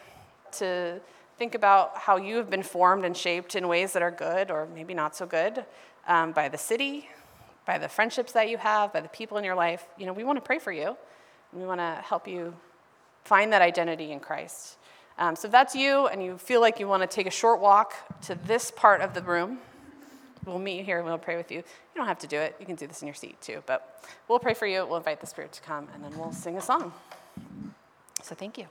to 0.52 1.00
think 1.36 1.54
about 1.54 1.96
how 1.96 2.16
you 2.16 2.36
have 2.36 2.48
been 2.48 2.62
formed 2.62 3.04
and 3.04 3.16
shaped 3.16 3.54
in 3.54 3.68
ways 3.68 3.92
that 3.92 4.02
are 4.02 4.10
good 4.10 4.50
or 4.50 4.66
maybe 4.74 4.94
not 4.94 5.14
so 5.16 5.26
good 5.26 5.64
um, 6.06 6.32
by 6.32 6.48
the 6.48 6.58
city, 6.58 7.08
by 7.68 7.76
the 7.76 7.86
friendships 7.86 8.32
that 8.32 8.48
you 8.48 8.56
have, 8.56 8.94
by 8.94 9.00
the 9.02 9.10
people 9.10 9.36
in 9.36 9.44
your 9.44 9.54
life, 9.54 9.84
you 9.98 10.06
know, 10.06 10.14
we 10.14 10.24
want 10.24 10.38
to 10.38 10.40
pray 10.40 10.58
for 10.58 10.72
you. 10.72 10.96
We 11.52 11.66
want 11.66 11.80
to 11.80 12.02
help 12.02 12.26
you 12.26 12.56
find 13.24 13.52
that 13.52 13.60
identity 13.60 14.10
in 14.10 14.20
Christ. 14.20 14.78
Um, 15.18 15.36
so 15.36 15.46
if 15.48 15.52
that's 15.52 15.74
you 15.74 16.06
and 16.06 16.24
you 16.24 16.38
feel 16.38 16.62
like 16.62 16.80
you 16.80 16.88
want 16.88 17.02
to 17.02 17.06
take 17.06 17.26
a 17.26 17.30
short 17.30 17.60
walk 17.60 17.92
to 18.22 18.36
this 18.46 18.70
part 18.70 19.02
of 19.02 19.12
the 19.12 19.20
room, 19.20 19.58
we'll 20.46 20.58
meet 20.58 20.78
you 20.78 20.84
here 20.84 20.96
and 20.96 21.06
we'll 21.06 21.18
pray 21.18 21.36
with 21.36 21.52
you. 21.52 21.58
You 21.58 21.64
don't 21.94 22.06
have 22.06 22.20
to 22.20 22.26
do 22.26 22.38
it. 22.38 22.56
You 22.58 22.64
can 22.64 22.74
do 22.74 22.86
this 22.86 23.02
in 23.02 23.06
your 23.06 23.14
seat 23.14 23.38
too, 23.42 23.62
but 23.66 24.02
we'll 24.28 24.38
pray 24.38 24.54
for 24.54 24.66
you. 24.66 24.86
We'll 24.86 24.96
invite 24.96 25.20
the 25.20 25.26
Spirit 25.26 25.52
to 25.52 25.60
come 25.60 25.88
and 25.92 26.02
then 26.02 26.18
we'll 26.18 26.32
sing 26.32 26.56
a 26.56 26.62
song. 26.62 26.94
So 28.22 28.34
thank 28.34 28.56
you. 28.56 28.64